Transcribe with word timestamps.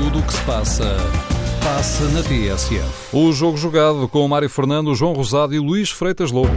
Tudo 0.00 0.18
o 0.18 0.22
que 0.22 0.32
se 0.32 0.42
passa, 0.44 0.96
passa 1.62 2.04
na 2.08 2.22
TSF. 2.22 3.14
O 3.14 3.30
jogo 3.32 3.58
jogado 3.58 4.08
com 4.08 4.26
Mário 4.26 4.48
Fernando, 4.48 4.94
João 4.94 5.12
Rosado 5.12 5.54
e 5.54 5.58
Luís 5.58 5.90
Freitas 5.90 6.32
Lobo. 6.32 6.50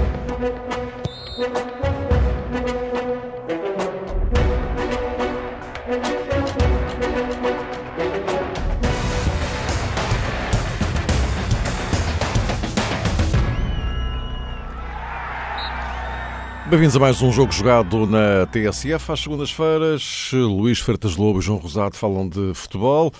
Bem-vindos 16.73 16.95
a 16.95 16.99
mais 16.99 17.21
um 17.21 17.31
jogo 17.31 17.51
jogado 17.51 18.07
na 18.07 18.47
TSF. 18.47 19.11
Às 19.11 19.19
segundas-feiras, 19.19 20.31
Luís 20.33 20.79
Freitas 20.79 21.15
Lobo 21.15 21.37
e 21.37 21.41
João 21.43 21.59
Rosado 21.59 21.95
falam 21.95 22.27
de 22.27 22.51
futebol. 22.55 23.13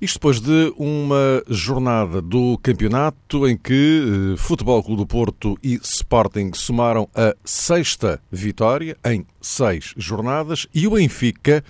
Isto 0.00 0.14
depois 0.14 0.40
de 0.40 0.72
uma 0.78 1.42
jornada 1.46 2.22
do 2.22 2.58
campeonato 2.62 3.46
em 3.46 3.58
que 3.58 4.32
eh, 4.32 4.36
Futebol 4.38 4.82
Clube 4.82 5.02
do 5.02 5.06
Porto 5.06 5.54
e 5.62 5.74
Sporting 5.74 6.52
somaram 6.54 7.06
a 7.14 7.34
sexta 7.44 8.22
vitória 8.32 8.96
em 9.04 9.26
seis 9.38 9.92
jornadas 9.98 10.66
e 10.74 10.86
o 10.86 10.92
Benfica, 10.92 11.62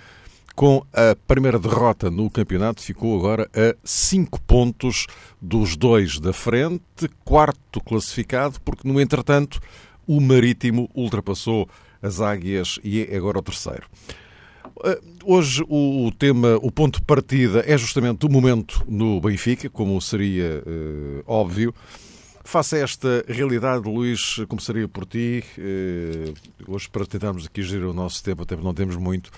com 0.55 0.85
a 0.93 1.17
primeira 1.27 1.59
derrota 1.59 2.09
no 2.09 2.29
campeonato, 2.29 2.81
ficou 2.81 3.19
agora 3.19 3.49
a 3.53 3.75
cinco 3.83 4.39
pontos 4.39 5.05
dos 5.41 5.75
dois 5.75 6.17
da 6.17 6.31
frente, 6.31 7.09
quarto 7.25 7.81
classificado, 7.81 8.55
porque 8.61 8.87
no 8.87 9.01
entretanto 9.01 9.59
o 10.07 10.19
Marítimo 10.21 10.89
ultrapassou 10.93 11.67
as 12.01 12.21
Águias 12.21 12.79
e 12.83 13.01
é 13.01 13.15
agora 13.15 13.39
o 13.39 13.41
terceiro. 13.41 13.87
Eh, 14.83 15.01
hoje 15.23 15.63
o 15.67 16.11
tema, 16.17 16.57
o 16.61 16.71
ponto 16.71 16.99
de 16.99 17.05
partida 17.05 17.63
é 17.65 17.77
justamente 17.77 18.25
o 18.25 18.29
momento 18.29 18.83
no 18.87 19.19
Benfica, 19.21 19.69
como 19.69 19.99
seria 20.01 20.63
uh, 20.65 21.23
óbvio. 21.25 21.73
Face 22.43 22.75
a 22.75 22.79
esta 22.79 23.25
realidade, 23.27 23.89
Luís, 23.89 24.37
começaria 24.47 24.87
por 24.87 25.05
ti. 25.05 25.43
Uh, 25.57 26.71
hoje, 26.71 26.87
para 26.89 27.05
tentarmos 27.05 27.45
aqui 27.45 27.63
gerir 27.63 27.87
o 27.87 27.93
nosso 27.93 28.23
tempo, 28.23 28.43
até 28.43 28.55
porque 28.55 28.67
não 28.67 28.73
temos 28.73 28.95
muito. 28.97 29.31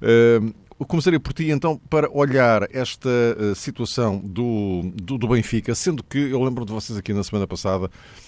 Uh, 0.00 0.54
começaria 0.86 1.20
por 1.20 1.32
ti, 1.34 1.50
então, 1.50 1.76
para 1.90 2.08
olhar 2.10 2.66
esta 2.72 3.10
situação 3.56 4.18
do, 4.24 4.82
do, 4.94 5.18
do 5.18 5.28
Benfica, 5.28 5.74
sendo 5.74 6.04
que 6.04 6.18
eu 6.18 6.42
lembro 6.42 6.64
de 6.64 6.72
vocês 6.72 6.96
aqui 6.96 7.12
na 7.12 7.24
semana 7.24 7.48
passada 7.48 7.90
eh, 7.90 8.27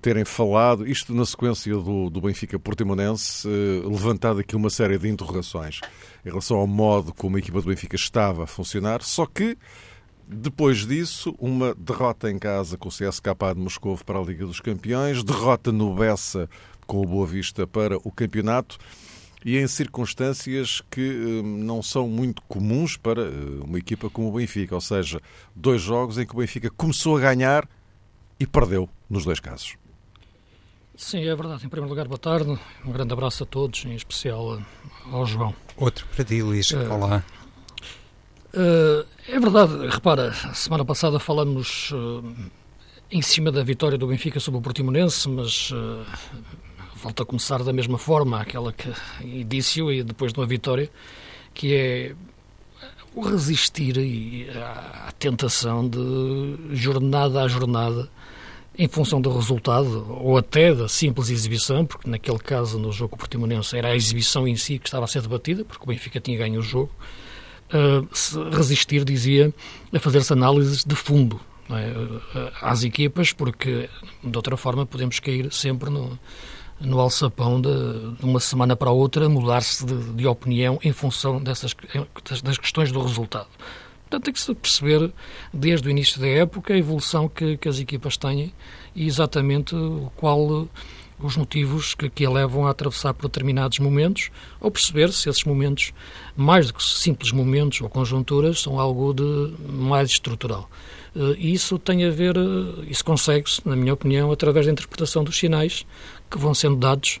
terem 0.00 0.24
falado, 0.24 0.86
isto 0.86 1.14
na 1.14 1.24
sequência 1.24 1.72
do, 1.74 2.10
do 2.10 2.20
Benfica 2.20 2.58
Portimonense, 2.58 3.48
eh, 3.48 3.86
levantado 3.86 4.40
aqui 4.40 4.56
uma 4.56 4.70
série 4.70 4.98
de 4.98 5.08
interrogações 5.08 5.80
em 6.24 6.28
relação 6.28 6.56
ao 6.56 6.66
modo 6.66 7.12
como 7.12 7.36
a 7.36 7.38
equipa 7.38 7.60
do 7.60 7.68
Benfica 7.68 7.96
estava 7.96 8.44
a 8.44 8.46
funcionar, 8.46 9.02
só 9.02 9.26
que 9.26 9.56
depois 10.26 10.86
disso, 10.86 11.34
uma 11.38 11.74
derrota 11.74 12.30
em 12.30 12.38
casa 12.38 12.76
com 12.76 12.88
o 12.88 12.92
CSKA 12.92 13.54
de 13.54 13.60
Moscou 13.60 13.96
para 14.04 14.18
a 14.18 14.22
Liga 14.22 14.44
dos 14.44 14.60
Campeões, 14.60 15.24
derrota 15.24 15.72
no 15.72 15.94
Bessa 15.94 16.50
com 16.86 17.00
o 17.00 17.06
Boa 17.06 17.26
Vista 17.26 17.66
para 17.66 17.96
o 17.96 18.12
campeonato 18.12 18.76
e 19.44 19.56
em 19.56 19.66
circunstâncias 19.66 20.82
que 20.90 21.00
eh, 21.00 21.42
não 21.42 21.82
são 21.82 22.08
muito 22.08 22.42
comuns 22.42 22.96
para 22.96 23.22
uma 23.64 23.78
equipa 23.78 24.10
como 24.10 24.28
o 24.28 24.32
Benfica, 24.32 24.74
ou 24.74 24.80
seja, 24.80 25.20
dois 25.54 25.80
jogos 25.80 26.18
em 26.18 26.26
que 26.26 26.34
o 26.34 26.38
Benfica 26.38 26.70
começou 26.70 27.16
a 27.16 27.20
ganhar 27.20 27.68
e 28.38 28.46
perdeu 28.46 28.88
nos 29.08 29.24
dois 29.24 29.40
casos. 29.40 29.76
Sim, 30.96 31.28
é 31.28 31.34
verdade. 31.34 31.64
Em 31.64 31.68
primeiro 31.68 31.88
lugar, 31.88 32.08
boa 32.08 32.18
tarde. 32.18 32.58
Um 32.84 32.90
grande 32.90 33.12
abraço 33.12 33.44
a 33.44 33.46
todos, 33.46 33.84
em 33.84 33.94
especial 33.94 34.60
ao 35.12 35.24
João. 35.24 35.54
Outro 35.76 36.06
para 36.14 36.24
ti, 36.24 36.42
Luís. 36.42 36.70
Uh, 36.72 36.92
Olá. 36.92 37.24
Uh, 38.52 39.06
é 39.28 39.38
verdade. 39.38 39.86
Repara, 39.86 40.32
semana 40.54 40.84
passada 40.84 41.20
falamos 41.20 41.92
uh, 41.92 42.34
em 43.12 43.22
cima 43.22 43.52
da 43.52 43.62
vitória 43.62 43.96
do 43.96 44.08
Benfica 44.08 44.40
sobre 44.40 44.58
o 44.58 44.62
Portimonense, 44.62 45.28
mas 45.28 45.72
volta 46.96 47.22
a 47.22 47.26
começar 47.26 47.62
da 47.62 47.72
mesma 47.72 47.96
forma, 47.96 48.40
aquela 48.40 48.72
que 48.72 48.92
início 49.22 49.92
e 49.92 50.02
depois 50.02 50.32
de 50.32 50.40
uma 50.40 50.46
vitória, 50.46 50.90
que 51.54 51.74
é 51.74 52.16
o 53.14 53.20
resistir 53.20 53.96
à 54.56 55.12
tentação 55.16 55.88
de 55.88 56.74
jornada 56.74 57.42
a 57.42 57.48
jornada 57.48 58.10
em 58.78 58.86
função 58.86 59.20
do 59.20 59.32
resultado 59.34 60.06
ou 60.20 60.38
até 60.38 60.72
da 60.72 60.88
simples 60.88 61.30
exibição, 61.30 61.84
porque 61.84 62.08
naquele 62.08 62.38
caso 62.38 62.78
no 62.78 62.92
jogo 62.92 63.16
portimonense 63.16 63.76
era 63.76 63.88
a 63.88 63.96
exibição 63.96 64.46
em 64.46 64.54
si 64.54 64.78
que 64.78 64.86
estava 64.86 65.04
a 65.04 65.08
ser 65.08 65.20
debatida, 65.20 65.64
porque 65.64 65.82
o 65.82 65.88
Benfica 65.88 66.20
tinha 66.20 66.38
ganho 66.38 66.60
o 66.60 66.62
jogo, 66.62 66.90
uh, 67.72 68.50
resistir, 68.50 69.04
dizia, 69.04 69.52
a 69.92 69.98
fazer-se 69.98 70.32
análises 70.32 70.84
de 70.84 70.94
fundo 70.94 71.40
é? 71.70 71.90
uh, 71.90 72.52
às 72.62 72.84
equipas, 72.84 73.32
porque 73.32 73.90
de 74.22 74.36
outra 74.36 74.56
forma 74.56 74.86
podemos 74.86 75.18
cair 75.18 75.52
sempre 75.52 75.90
no, 75.90 76.16
no 76.80 77.00
alçapão 77.00 77.60
de, 77.60 77.70
de 78.18 78.24
uma 78.24 78.38
semana 78.38 78.76
para 78.76 78.90
a 78.90 78.92
outra 78.92 79.28
mudar-se 79.28 79.84
de, 79.84 80.12
de, 80.12 80.26
opinião 80.26 80.78
em 80.84 80.92
função 80.92 81.42
dessas 81.42 81.74
das 82.44 82.58
questões 82.58 82.92
do 82.92 83.02
resultado. 83.02 83.48
Portanto, 84.08 84.24
tem 84.24 84.32
que 84.32 84.40
se 84.40 84.54
perceber, 84.54 85.12
desde 85.52 85.86
o 85.86 85.90
início 85.90 86.18
da 86.18 86.26
época, 86.26 86.72
a 86.72 86.78
evolução 86.78 87.28
que, 87.28 87.58
que 87.58 87.68
as 87.68 87.78
equipas 87.78 88.16
têm 88.16 88.54
e 88.94 89.06
exatamente 89.06 89.76
qual 90.16 90.66
os 91.20 91.36
motivos 91.36 91.94
que, 91.94 92.08
que 92.08 92.24
a 92.24 92.30
levam 92.30 92.66
a 92.66 92.70
atravessar 92.70 93.12
por 93.12 93.28
determinados 93.28 93.78
momentos, 93.80 94.30
ou 94.60 94.70
perceber 94.70 95.12
se 95.12 95.28
esses 95.28 95.44
momentos, 95.44 95.92
mais 96.34 96.68
do 96.68 96.74
que 96.74 96.82
simples 96.82 97.32
momentos 97.32 97.80
ou 97.80 97.88
conjunturas, 97.88 98.62
são 98.62 98.80
algo 98.80 99.12
de 99.12 99.52
mais 99.68 100.10
estrutural. 100.10 100.70
Eh, 101.14 101.36
e 101.38 101.52
isso 101.52 101.78
tem 101.78 102.04
a 102.04 102.10
ver, 102.10 102.36
eh, 102.36 102.86
isso 102.88 103.04
consegue-se, 103.04 103.60
na 103.66 103.76
minha 103.76 103.92
opinião, 103.92 104.30
através 104.30 104.66
da 104.66 104.72
interpretação 104.72 105.24
dos 105.24 105.36
sinais 105.36 105.84
que 106.30 106.38
vão 106.38 106.54
sendo 106.54 106.76
dados 106.76 107.20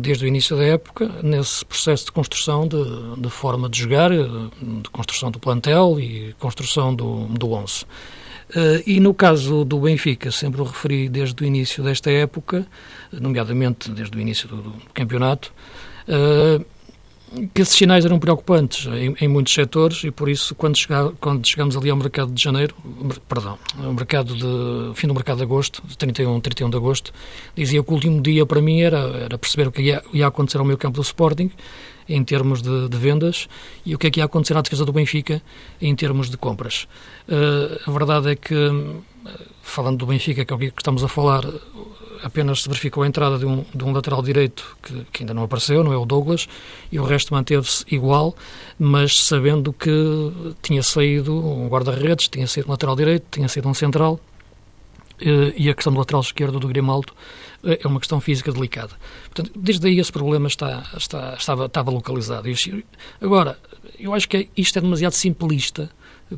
desde 0.00 0.24
o 0.24 0.28
início 0.28 0.56
da 0.56 0.64
época, 0.64 1.10
nesse 1.22 1.64
processo 1.64 2.06
de 2.06 2.12
construção 2.12 2.66
de, 2.66 2.76
de 3.18 3.30
forma 3.30 3.68
de 3.68 3.80
jogar, 3.80 4.12
eh, 4.12 4.26
de 4.82 4.90
construção 4.90 5.30
do 5.30 5.38
plantel 5.38 5.98
e 5.98 6.34
construção 6.38 6.94
do, 6.94 7.26
do 7.26 7.52
onze. 7.52 7.84
Uh, 8.50 8.82
e 8.86 9.00
no 9.00 9.14
caso 9.14 9.64
do 9.64 9.78
Benfica, 9.80 10.30
sempre 10.30 10.60
o 10.60 10.64
referi 10.64 11.08
desde 11.08 11.42
o 11.42 11.46
início 11.46 11.82
desta 11.82 12.10
época, 12.10 12.66
nomeadamente 13.10 13.90
desde 13.90 14.16
o 14.16 14.20
início 14.20 14.46
do, 14.46 14.56
do 14.56 14.72
campeonato, 14.92 15.52
uh, 16.08 16.64
que 17.52 17.62
esses 17.62 17.74
sinais 17.74 18.04
eram 18.04 18.18
preocupantes 18.18 18.86
em, 18.86 19.14
em, 19.20 19.28
muitos 19.28 19.52
setores 19.52 20.04
e 20.04 20.10
por 20.10 20.28
isso 20.28 20.54
quando, 20.54 20.76
chegar, 20.76 21.10
quando 21.20 21.46
chegamos 21.46 21.76
ali 21.76 21.90
ao 21.90 21.96
mercado 21.96 22.32
de 22.32 22.42
janeiro, 22.42 22.74
perdão, 23.28 23.58
ao 23.82 23.92
mercado 23.92 24.34
de 24.34 24.94
fim 24.94 25.06
do 25.06 25.14
mercado 25.14 25.38
de 25.38 25.42
agosto, 25.42 25.82
de 25.86 25.96
31, 25.96 26.40
31 26.40 26.70
de 26.70 26.76
agosto, 26.76 27.12
dizia 27.56 27.82
que 27.82 27.90
o 27.90 27.94
último 27.94 28.20
dia 28.20 28.46
para 28.46 28.60
mim 28.60 28.80
era, 28.80 28.98
era 28.98 29.38
perceber 29.38 29.68
o 29.68 29.72
que 29.72 29.82
ia, 29.82 30.02
ia 30.12 30.26
acontecer 30.26 30.58
ao 30.58 30.64
meu 30.64 30.78
campo 30.78 30.96
do 30.96 31.02
Sporting 31.02 31.50
em 32.08 32.22
termos 32.22 32.60
de, 32.62 32.88
de, 32.88 32.96
vendas 32.98 33.48
e 33.84 33.94
o 33.94 33.98
que 33.98 34.06
é 34.06 34.10
que 34.10 34.20
ia 34.20 34.24
acontecer 34.24 34.56
à 34.56 34.60
defesa 34.60 34.84
do 34.84 34.92
Benfica 34.92 35.42
em 35.80 35.94
termos 35.94 36.30
de 36.30 36.36
compras. 36.36 36.86
Uh, 37.28 37.80
a 37.86 37.90
verdade 37.90 38.30
é 38.30 38.36
que, 38.36 38.54
falando 39.62 39.98
do 39.98 40.06
Benfica, 40.06 40.44
que 40.44 40.52
é 40.52 40.56
o 40.56 40.58
que 40.58 40.66
estamos 40.76 41.02
a 41.02 41.08
falar, 41.08 41.42
apenas 42.24 42.62
se 42.62 42.68
verificou 42.68 43.02
a 43.02 43.06
entrada 43.06 43.38
de 43.38 43.44
um, 43.44 43.64
de 43.74 43.84
um 43.84 43.92
lateral 43.92 44.22
direito 44.22 44.76
que, 44.82 45.06
que, 45.12 45.22
ainda 45.22 45.34
não 45.34 45.44
apareceu, 45.44 45.84
não 45.84 45.92
é 45.92 45.96
o 45.96 46.06
Douglas, 46.06 46.48
e 46.90 46.98
o 46.98 47.04
resto 47.04 47.34
manteve-se 47.34 47.84
igual, 47.90 48.34
mas 48.78 49.22
sabendo 49.22 49.72
que 49.72 49.90
tinha 50.62 50.82
saído 50.82 51.34
um 51.36 51.68
guarda-redes, 51.68 52.28
tinha 52.28 52.46
saído 52.46 52.68
um 52.68 52.72
lateral 52.72 52.96
direito, 52.96 53.26
tinha 53.30 53.48
saído 53.48 53.68
um 53.68 53.74
central, 53.74 54.18
eh, 55.20 55.52
e 55.56 55.68
a 55.68 55.74
questão 55.74 55.92
do 55.92 55.98
lateral 55.98 56.22
esquerdo 56.22 56.58
do 56.58 56.66
Grimaldo 56.66 57.12
eh, 57.62 57.80
é 57.82 57.86
uma 57.86 58.00
questão 58.00 58.20
física 58.20 58.50
delicada. 58.50 58.92
Portanto, 59.24 59.52
desde 59.54 59.86
aí 59.86 59.98
esse 59.98 60.10
problema 60.10 60.48
está, 60.48 60.82
está, 60.96 61.34
estava, 61.34 61.66
estava 61.66 61.90
localizado. 61.90 62.48
Agora, 63.20 63.58
eu 63.98 64.14
acho 64.14 64.28
que 64.28 64.48
isto 64.56 64.78
é 64.78 64.82
demasiado 64.82 65.12
simplista 65.12 65.90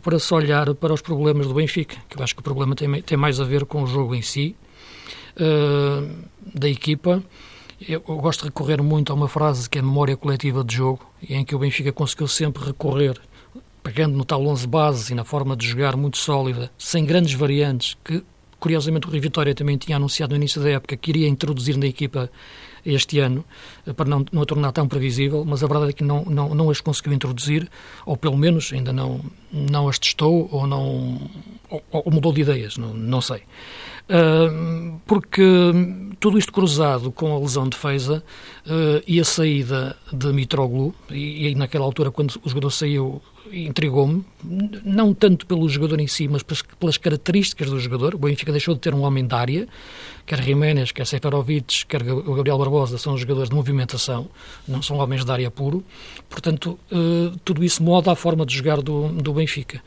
para 0.02 0.18
se 0.18 0.34
olhar 0.34 0.74
para 0.74 0.92
os 0.92 1.00
problemas 1.00 1.46
do 1.46 1.54
Benfica, 1.54 1.96
que 2.08 2.18
eu 2.18 2.22
acho 2.22 2.34
que 2.34 2.40
o 2.40 2.44
problema 2.44 2.74
tem, 2.74 3.00
tem 3.02 3.16
mais 3.16 3.40
a 3.40 3.44
ver 3.44 3.64
com 3.64 3.82
o 3.82 3.86
jogo 3.86 4.14
em 4.14 4.22
si, 4.22 4.56
uh, 5.36 6.14
da 6.54 6.68
equipa. 6.68 7.22
Eu, 7.80 8.02
eu, 8.08 8.16
gosto 8.16 8.40
de 8.40 8.46
recorrer 8.46 8.82
muito 8.82 9.12
a 9.12 9.14
uma 9.14 9.28
frase 9.28 9.68
que 9.68 9.78
é 9.78 9.80
a 9.80 9.84
memória 9.84 10.16
coletiva 10.16 10.64
de 10.64 10.76
jogo, 10.76 11.04
em 11.28 11.44
que 11.44 11.54
o 11.54 11.58
Benfica 11.58 11.92
conseguiu 11.92 12.26
sempre 12.26 12.64
recorrer, 12.64 13.20
pegando 13.82 14.16
no 14.16 14.24
tal 14.24 14.44
11 14.46 14.66
base 14.66 15.12
e 15.12 15.16
na 15.16 15.24
forma 15.24 15.56
de 15.56 15.66
jogar 15.68 15.96
muito 15.96 16.16
sólida, 16.16 16.70
sem 16.78 17.04
grandes 17.04 17.34
variantes, 17.34 17.96
que 18.02 18.22
curiosamente 18.58 19.06
o 19.06 19.10
Rio 19.10 19.20
Vitória 19.20 19.54
também 19.54 19.76
tinha 19.76 19.96
anunciado 19.96 20.30
no 20.30 20.36
início 20.36 20.62
da 20.62 20.70
época 20.70 20.96
que 20.96 21.10
iria 21.10 21.28
introduzir 21.28 21.76
na 21.76 21.86
equipa 21.86 22.30
este 22.84 23.18
ano, 23.18 23.44
eh, 23.86 23.92
para 23.92 24.08
não, 24.08 24.24
não 24.32 24.42
a 24.42 24.46
tornar 24.46 24.72
tão 24.72 24.86
previsível, 24.88 25.44
mas 25.44 25.62
a 25.62 25.66
verdade 25.66 25.90
é 25.90 25.92
que 25.92 26.04
não, 26.04 26.24
não, 26.24 26.54
não 26.54 26.70
as 26.70 26.80
conseguiu 26.80 27.12
introduzir, 27.12 27.68
ou 28.04 28.16
pelo 28.16 28.36
menos 28.36 28.72
ainda 28.72 28.92
não, 28.92 29.20
não 29.52 29.88
as 29.88 29.98
testou, 29.98 30.48
ou, 30.50 30.66
não, 30.66 31.20
ou, 31.68 31.82
ou 31.90 32.12
mudou 32.12 32.32
de 32.32 32.42
ideias, 32.42 32.76
não, 32.76 32.94
não 32.94 33.20
sei. 33.20 33.42
Porque 35.06 35.72
tudo 36.18 36.38
isto 36.38 36.52
cruzado 36.52 37.12
com 37.12 37.34
a 37.34 37.38
lesão 37.38 37.68
de 37.68 37.76
Feiza 37.76 38.22
uh, 38.66 39.02
e 39.06 39.20
a 39.20 39.24
saída 39.24 39.96
de 40.12 40.32
Mitroglou, 40.32 40.94
e, 41.10 41.48
e, 41.48 41.54
naquela 41.54 41.84
altura, 41.84 42.10
quando 42.10 42.34
o 42.42 42.48
jogador 42.48 42.70
saiu, 42.70 43.20
intrigou-me, 43.52 44.24
não 44.84 45.12
tanto 45.14 45.46
pelo 45.46 45.68
jogador 45.68 46.00
em 46.00 46.06
si, 46.06 46.28
mas 46.28 46.42
pelas 46.42 46.96
características 46.96 47.70
do 47.70 47.78
jogador. 47.78 48.14
O 48.14 48.18
Benfica 48.18 48.52
deixou 48.52 48.74
de 48.74 48.80
ter 48.80 48.94
um 48.94 49.02
homem 49.02 49.26
da 49.26 49.38
área, 49.38 49.68
quer 50.24 50.42
Jiménez, 50.42 50.92
quer 50.92 51.06
Seferovic, 51.06 51.86
quer 51.86 52.02
o 52.02 52.34
Gabriel 52.34 52.58
Barbosa, 52.58 52.98
são 52.98 53.16
jogadores 53.16 53.48
de 53.48 53.54
movimentação, 53.54 54.28
não 54.66 54.82
são 54.82 54.98
homens 54.98 55.24
da 55.24 55.32
área 55.32 55.50
puro. 55.50 55.84
Portanto, 56.28 56.78
uh, 56.90 57.36
tudo 57.44 57.64
isso 57.64 57.82
muda 57.82 58.12
a 58.12 58.16
forma 58.16 58.44
de 58.44 58.54
jogar 58.54 58.80
do, 58.82 59.08
do 59.08 59.32
Benfica. 59.32 59.82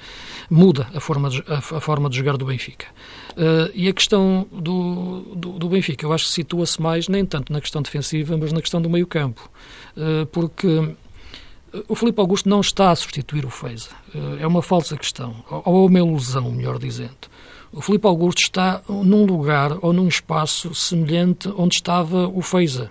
Muda 0.50 0.88
a 0.94 1.00
forma 1.00 1.30
de, 1.30 1.44
a, 1.48 1.62
forma 1.62 2.10
de 2.10 2.18
jogar 2.18 2.38
do 2.38 2.46
Benfica. 2.46 2.88
Uh, 3.32 3.72
e 3.74 3.88
a 3.88 3.94
questão 3.94 4.48
do, 4.52 5.22
do, 5.36 5.60
do 5.60 5.70
Benfica, 5.70 6.06
eu 6.06 6.14
acho 6.14 6.26
que 6.26 6.32
situa-se 6.32 6.82
mais, 6.82 7.08
nem 7.08 7.26
tanto 7.26 7.52
na 7.52 7.62
questão 7.62 7.82
defensiva, 7.82 8.38
mas 8.38 8.52
na 8.52 8.62
questão 8.62 8.82
do 8.82 8.90
meio-campo. 8.90 9.50
Uh, 9.96 10.26
porque 10.28 10.96
o 11.88 11.96
Filipe 11.96 12.20
Augusto 12.20 12.50
não 12.50 12.62
está 12.62 12.92
a 12.92 12.96
substituir 12.96 13.46
o 13.46 13.50
Feiza. 13.50 13.90
É 14.40 14.48
uma 14.48 14.62
falsa 14.62 14.98
questão, 14.98 15.36
ou 15.50 15.86
uma 15.88 16.00
ilusão, 16.00 16.52
melhor 16.52 16.80
dizendo. 16.80 17.30
O 17.72 17.82
Filipe 17.82 18.08
Augusto 18.08 18.40
está 18.40 18.82
num 18.90 19.26
lugar 19.26 19.78
ou 19.82 19.94
num 19.94 20.08
espaço 20.08 20.74
semelhante 20.74 21.48
onde 21.56 21.76
estava 21.76 22.28
o 22.28 22.42
Feiza. 22.42 22.90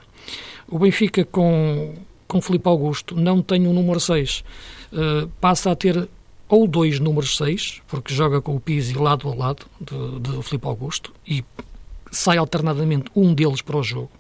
O 0.68 0.78
Benfica 0.78 1.24
com, 1.24 1.94
com 2.28 2.40
Filipe 2.40 2.68
Augusto 2.68 3.16
não 3.16 3.42
tem 3.42 3.66
um 3.66 3.72
número 3.72 3.98
6. 3.98 4.44
Uh, 4.92 4.96
eh, 5.24 5.28
passa 5.40 5.72
a 5.72 5.76
ter 5.76 6.08
ou 6.48 6.66
dois 6.66 7.00
números 7.00 7.36
6, 7.36 7.82
porque 7.88 8.14
joga 8.14 8.40
com 8.40 8.54
o 8.54 8.60
Pizzi 8.60 8.94
lado 8.94 9.28
a 9.28 9.34
lado 9.34 9.66
de, 9.80 10.20
de 10.20 10.42
Filipe 10.42 10.66
Augusto 10.66 11.12
e 11.26 11.44
sai 12.10 12.38
alternadamente 12.38 13.10
um 13.14 13.34
deles 13.34 13.60
para 13.60 13.76
o 13.76 13.82
jogo. 13.82 14.10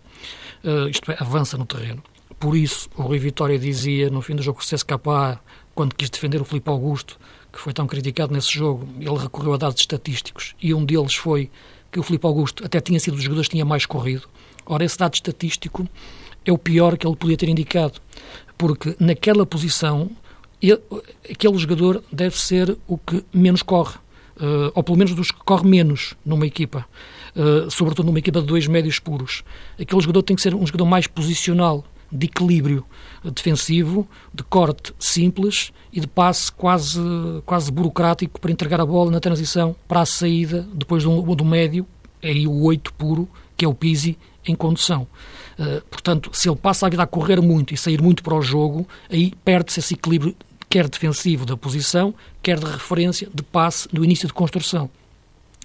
Uh, 0.64 0.88
isto 0.88 1.10
é, 1.12 1.16
avança 1.20 1.56
no 1.56 1.64
terreno. 1.64 2.02
Por 2.38 2.56
isso, 2.56 2.88
o 2.96 3.02
Rui 3.02 3.18
Vitória 3.18 3.58
dizia 3.58 4.10
no 4.10 4.22
fim 4.22 4.36
do 4.36 4.42
jogo 4.42 4.58
com 4.58 4.64
o 4.64 4.76
CSKA, 4.76 5.40
quando 5.74 5.94
quis 5.94 6.10
defender 6.10 6.40
o 6.40 6.44
Filipe 6.44 6.70
Augusto, 6.70 7.18
que 7.52 7.58
foi 7.58 7.72
tão 7.72 7.86
criticado 7.86 8.32
nesse 8.32 8.52
jogo, 8.52 8.86
ele 9.00 9.16
recorreu 9.16 9.54
a 9.54 9.56
dados 9.56 9.80
estatísticos 9.80 10.54
e 10.60 10.74
um 10.74 10.84
deles 10.84 11.14
foi 11.14 11.50
que 11.90 11.98
o 11.98 12.02
Filipe 12.02 12.26
Augusto 12.26 12.64
até 12.64 12.80
tinha 12.80 13.00
sido 13.00 13.14
dos 13.14 13.22
jogadores 13.22 13.48
que 13.48 13.54
tinha 13.54 13.64
mais 13.64 13.86
corrido. 13.86 14.28
Ora, 14.66 14.84
esse 14.84 14.98
dado 14.98 15.14
estatístico 15.14 15.88
é 16.44 16.52
o 16.52 16.58
pior 16.58 16.96
que 16.96 17.06
ele 17.06 17.16
podia 17.16 17.36
ter 17.36 17.48
indicado, 17.48 18.00
porque 18.56 18.94
naquela 19.00 19.46
posição 19.46 20.10
ele, 20.60 20.80
aquele 21.30 21.56
jogador 21.56 22.02
deve 22.12 22.38
ser 22.38 22.76
o 22.86 22.98
que 22.98 23.24
menos 23.32 23.62
corre, 23.62 23.96
uh, 24.36 24.70
ou 24.74 24.82
pelo 24.82 24.98
menos 24.98 25.14
dos 25.14 25.30
que 25.30 25.38
corre 25.44 25.66
menos 25.66 26.14
numa 26.24 26.46
equipa, 26.46 26.86
uh, 27.34 27.70
sobretudo 27.70 28.06
numa 28.06 28.18
equipa 28.18 28.40
de 28.40 28.46
dois 28.46 28.66
médios 28.66 28.98
puros. 28.98 29.42
Aquele 29.80 30.00
jogador 30.00 30.22
tem 30.22 30.36
que 30.36 30.42
ser 30.42 30.54
um 30.54 30.66
jogador 30.66 30.84
mais 30.84 31.06
posicional, 31.06 31.84
de 32.10 32.26
equilíbrio 32.26 32.84
defensivo, 33.24 34.08
de 34.32 34.42
corte 34.42 34.94
simples 34.98 35.72
e 35.92 36.00
de 36.00 36.06
passe 36.06 36.50
quase, 36.52 37.00
quase 37.44 37.70
burocrático 37.70 38.40
para 38.40 38.50
entregar 38.50 38.80
a 38.80 38.86
bola 38.86 39.10
na 39.10 39.20
transição 39.20 39.74
para 39.86 40.00
a 40.00 40.06
saída, 40.06 40.66
depois 40.72 41.04
do, 41.04 41.34
do 41.34 41.44
médio, 41.44 41.86
aí 42.22 42.46
o 42.46 42.62
8 42.62 42.92
puro, 42.94 43.28
que 43.56 43.64
é 43.64 43.68
o 43.68 43.74
Pisi, 43.74 44.18
em 44.46 44.54
condução. 44.54 45.06
Uh, 45.58 45.84
portanto, 45.90 46.30
se 46.32 46.48
ele 46.48 46.56
passa 46.56 46.86
a 46.86 46.88
vida 46.88 47.02
a 47.02 47.06
correr 47.06 47.40
muito 47.40 47.74
e 47.74 47.76
sair 47.76 48.00
muito 48.00 48.22
para 48.22 48.34
o 48.34 48.40
jogo, 48.40 48.88
aí 49.10 49.32
perde-se 49.44 49.80
esse 49.80 49.94
equilíbrio, 49.94 50.34
quer 50.68 50.88
defensivo 50.88 51.44
da 51.44 51.56
posição, 51.56 52.14
quer 52.42 52.58
de 52.58 52.66
referência, 52.66 53.28
de 53.32 53.42
passe 53.42 53.88
no 53.92 54.04
início 54.04 54.26
de 54.26 54.32
construção. 54.32 54.88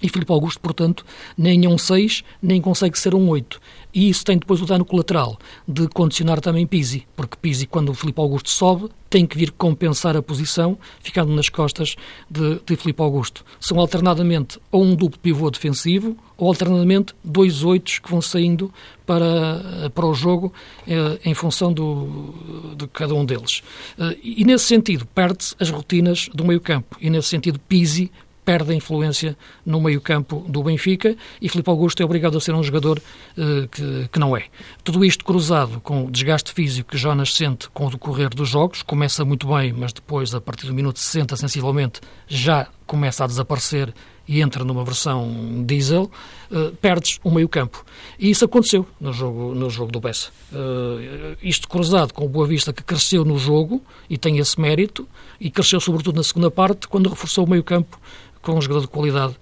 E 0.04 0.08
Filipe 0.10 0.30
Augusto, 0.30 0.60
portanto, 0.60 1.02
nem 1.34 1.64
é 1.64 1.66
um 1.68 1.78
6, 1.78 2.22
nem 2.42 2.60
consegue 2.60 2.98
ser 2.98 3.14
um 3.14 3.26
8. 3.26 3.58
E 3.94 4.10
isso 4.10 4.22
tem 4.22 4.36
depois 4.36 4.60
o 4.60 4.66
dano 4.66 4.84
colateral 4.84 5.38
de 5.66 5.88
condicionar 5.88 6.42
também 6.42 6.66
Pisi, 6.66 7.06
porque 7.16 7.38
Pisi, 7.40 7.66
quando 7.66 7.88
o 7.88 7.94
Filipe 7.94 8.20
Augusto 8.20 8.50
sobe, 8.50 8.90
tem 9.08 9.24
que 9.24 9.38
vir 9.38 9.52
compensar 9.52 10.14
a 10.14 10.20
posição, 10.20 10.76
ficando 11.00 11.32
nas 11.32 11.48
costas 11.48 11.96
de, 12.28 12.60
de 12.66 12.76
Filipe 12.76 13.00
Augusto. 13.00 13.46
São 13.58 13.78
alternadamente 13.80 14.58
ou 14.70 14.82
um 14.82 14.94
duplo 14.94 15.18
pivô 15.20 15.50
defensivo, 15.50 16.16
ou 16.36 16.48
alternadamente 16.48 17.14
dois 17.22 17.62
oitos 17.62 17.98
que 17.98 18.10
vão 18.10 18.20
saindo 18.20 18.70
para, 19.06 19.90
para 19.94 20.04
o 20.04 20.12
jogo 20.12 20.52
eh, 20.86 21.20
em 21.24 21.32
função 21.32 21.72
do, 21.72 22.34
de 22.76 22.88
cada 22.88 23.14
um 23.14 23.24
deles. 23.24 23.62
Eh, 23.96 24.18
e 24.22 24.44
nesse 24.44 24.64
sentido, 24.64 25.06
perde-se 25.06 25.54
as 25.60 25.70
rotinas 25.70 26.28
do 26.34 26.44
meio 26.44 26.60
campo. 26.60 26.96
E 27.00 27.08
nesse 27.08 27.28
sentido, 27.28 27.60
Pisi 27.60 28.10
perde 28.44 28.72
a 28.72 28.74
influência 28.74 29.36
no 29.64 29.80
meio-campo 29.80 30.44
do 30.48 30.62
Benfica 30.62 31.16
e 31.40 31.48
Filipe 31.48 31.70
Augusto 31.70 32.02
é 32.02 32.04
obrigado 32.04 32.36
a 32.36 32.40
ser 32.40 32.54
um 32.54 32.62
jogador 32.62 32.98
uh, 32.98 33.68
que, 33.68 34.08
que, 34.12 34.18
não 34.18 34.36
é. 34.36 34.44
Tudo 34.82 35.04
isto 35.04 35.24
cruzado 35.24 35.80
com 35.80 36.04
o 36.04 36.10
desgaste 36.10 36.52
físico 36.52 36.90
que 36.90 36.98
Jonas 36.98 37.34
sente 37.34 37.68
com 37.70 37.86
o 37.86 37.90
decorrer 37.90 38.30
dos 38.30 38.48
jogos, 38.48 38.82
começa 38.82 39.24
muito 39.24 39.46
bem, 39.48 39.72
mas 39.72 39.92
depois, 39.92 40.34
a 40.34 40.40
partir 40.40 40.66
do 40.66 40.74
minuto 40.74 40.98
60, 40.98 41.36
sensivelmente, 41.36 42.00
já 42.26 42.68
começa 42.86 43.24
a 43.24 43.26
desaparecer 43.26 43.94
e 44.26 44.40
entra 44.40 44.64
numa 44.64 44.84
versão 44.84 45.64
diesel, 45.66 46.10
uh, 46.50 46.74
perdes 46.76 47.18
o 47.22 47.30
meio-campo. 47.30 47.84
E 48.18 48.30
isso 48.30 48.44
aconteceu 48.44 48.86
no 49.00 49.12
jogo, 49.12 49.54
no 49.54 49.68
jogo 49.68 49.92
do 49.92 50.00
Bessa. 50.00 50.30
Uh, 50.50 51.36
isto 51.42 51.68
cruzado 51.68 52.14
com 52.14 52.24
o 52.24 52.28
Boa 52.28 52.46
Vista, 52.46 52.72
que 52.72 52.82
cresceu 52.82 53.24
no 53.24 53.38
jogo 53.38 53.82
e 54.08 54.16
tem 54.16 54.38
esse 54.38 54.58
mérito, 54.58 55.06
e 55.38 55.50
cresceu 55.50 55.78
sobretudo 55.80 56.16
na 56.16 56.22
segunda 56.22 56.50
parte, 56.50 56.88
quando 56.88 57.10
reforçou 57.10 57.44
o 57.44 57.50
meio-campo 57.50 58.00
com 58.44 58.52
um 58.52 58.60
jogador 58.60 58.82
de 58.82 58.88
qualidade 58.88 59.36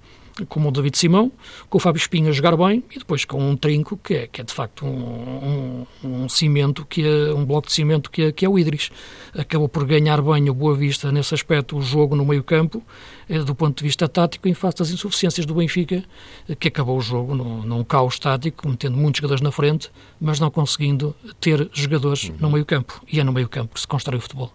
como 0.48 0.68
o 0.68 0.72
David 0.72 0.96
Simão, 0.96 1.30
com 1.68 1.78
o 1.78 1.80
Fábio 1.80 1.98
Espinho 1.98 2.28
a 2.28 2.32
jogar 2.32 2.56
bem 2.56 2.82
e 2.94 2.98
depois 2.98 3.24
com 3.24 3.50
um 3.50 3.56
trinco 3.56 3.98
que 4.02 4.14
é, 4.14 4.26
que 4.26 4.40
é 4.40 4.44
de 4.44 4.52
facto 4.52 4.86
um, 4.86 5.84
um, 6.02 6.22
um 6.24 6.28
cimento, 6.28 6.86
que 6.86 7.06
é, 7.06 7.34
um 7.34 7.44
bloco 7.44 7.66
de 7.66 7.74
cimento 7.74 8.10
que 8.10 8.22
é, 8.22 8.32
que 8.32 8.44
é 8.44 8.48
o 8.48 8.58
Idris. 8.58 8.90
Acabou 9.36 9.68
por 9.68 9.84
ganhar 9.84 10.22
bem 10.22 10.48
o 10.48 10.54
Boa 10.54 10.74
Vista 10.74 11.12
nesse 11.12 11.34
aspecto, 11.34 11.76
o 11.76 11.82
jogo 11.82 12.16
no 12.16 12.24
meio 12.24 12.42
campo, 12.42 12.82
eh, 13.28 13.40
do 13.40 13.54
ponto 13.54 13.76
de 13.78 13.84
vista 13.84 14.08
tático, 14.08 14.48
em 14.48 14.54
face 14.54 14.78
das 14.78 14.90
insuficiências 14.90 15.44
do 15.44 15.54
Benfica, 15.54 16.02
eh, 16.48 16.54
que 16.54 16.68
acabou 16.68 16.96
o 16.96 17.00
jogo 17.00 17.34
num, 17.34 17.62
num 17.62 17.84
caos 17.84 18.18
tático, 18.18 18.68
metendo 18.68 18.96
muitos 18.96 19.18
jogadores 19.18 19.42
na 19.42 19.52
frente, 19.52 19.90
mas 20.20 20.40
não 20.40 20.50
conseguindo 20.50 21.14
ter 21.40 21.68
jogadores 21.72 22.28
uhum. 22.28 22.36
no 22.40 22.50
meio 22.50 22.64
campo. 22.64 23.02
E 23.10 23.20
é 23.20 23.24
no 23.24 23.32
meio 23.32 23.48
campo 23.48 23.74
que 23.74 23.80
se 23.80 23.86
constrói 23.86 24.18
o 24.18 24.22
futebol. 24.22 24.52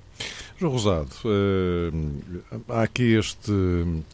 João 0.59 0.71
Rosado, 0.71 1.11
uh, 1.25 2.63
há 2.69 2.81
aqui 2.81 3.13
este 3.13 3.51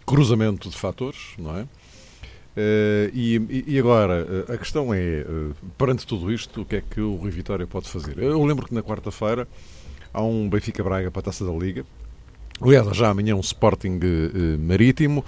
cruzamento 0.05 0.69
de 0.69 0.75
fatores, 0.75 1.19
não 1.37 1.57
é? 1.57 1.61
Uh, 1.61 3.09
e, 3.13 3.63
e, 3.67 3.79
agora, 3.79 4.45
a 4.53 4.57
questão 4.57 4.93
é, 4.93 5.25
uh, 5.27 5.55
perante 5.77 6.05
tudo 6.05 6.31
isto, 6.31 6.61
o 6.61 6.65
que 6.65 6.75
é 6.75 6.81
que 6.81 6.99
o 6.99 7.15
Rui 7.15 7.31
Vitória 7.31 7.65
pode 7.65 7.89
fazer? 7.89 8.17
Eu 8.17 8.43
lembro 8.43 8.67
que 8.67 8.73
na 8.73 8.83
quarta-feira 8.83 9.47
há 10.13 10.21
um 10.21 10.49
Benfica-Braga 10.49 11.09
para 11.09 11.21
a 11.21 11.23
Taça 11.23 11.45
da 11.45 11.51
Liga. 11.51 11.85
Aliás, 12.61 12.95
já 12.95 13.09
amanhã 13.09 13.35
um 13.35 13.39
Sporting 13.39 13.99
Marítimo. 14.59 15.25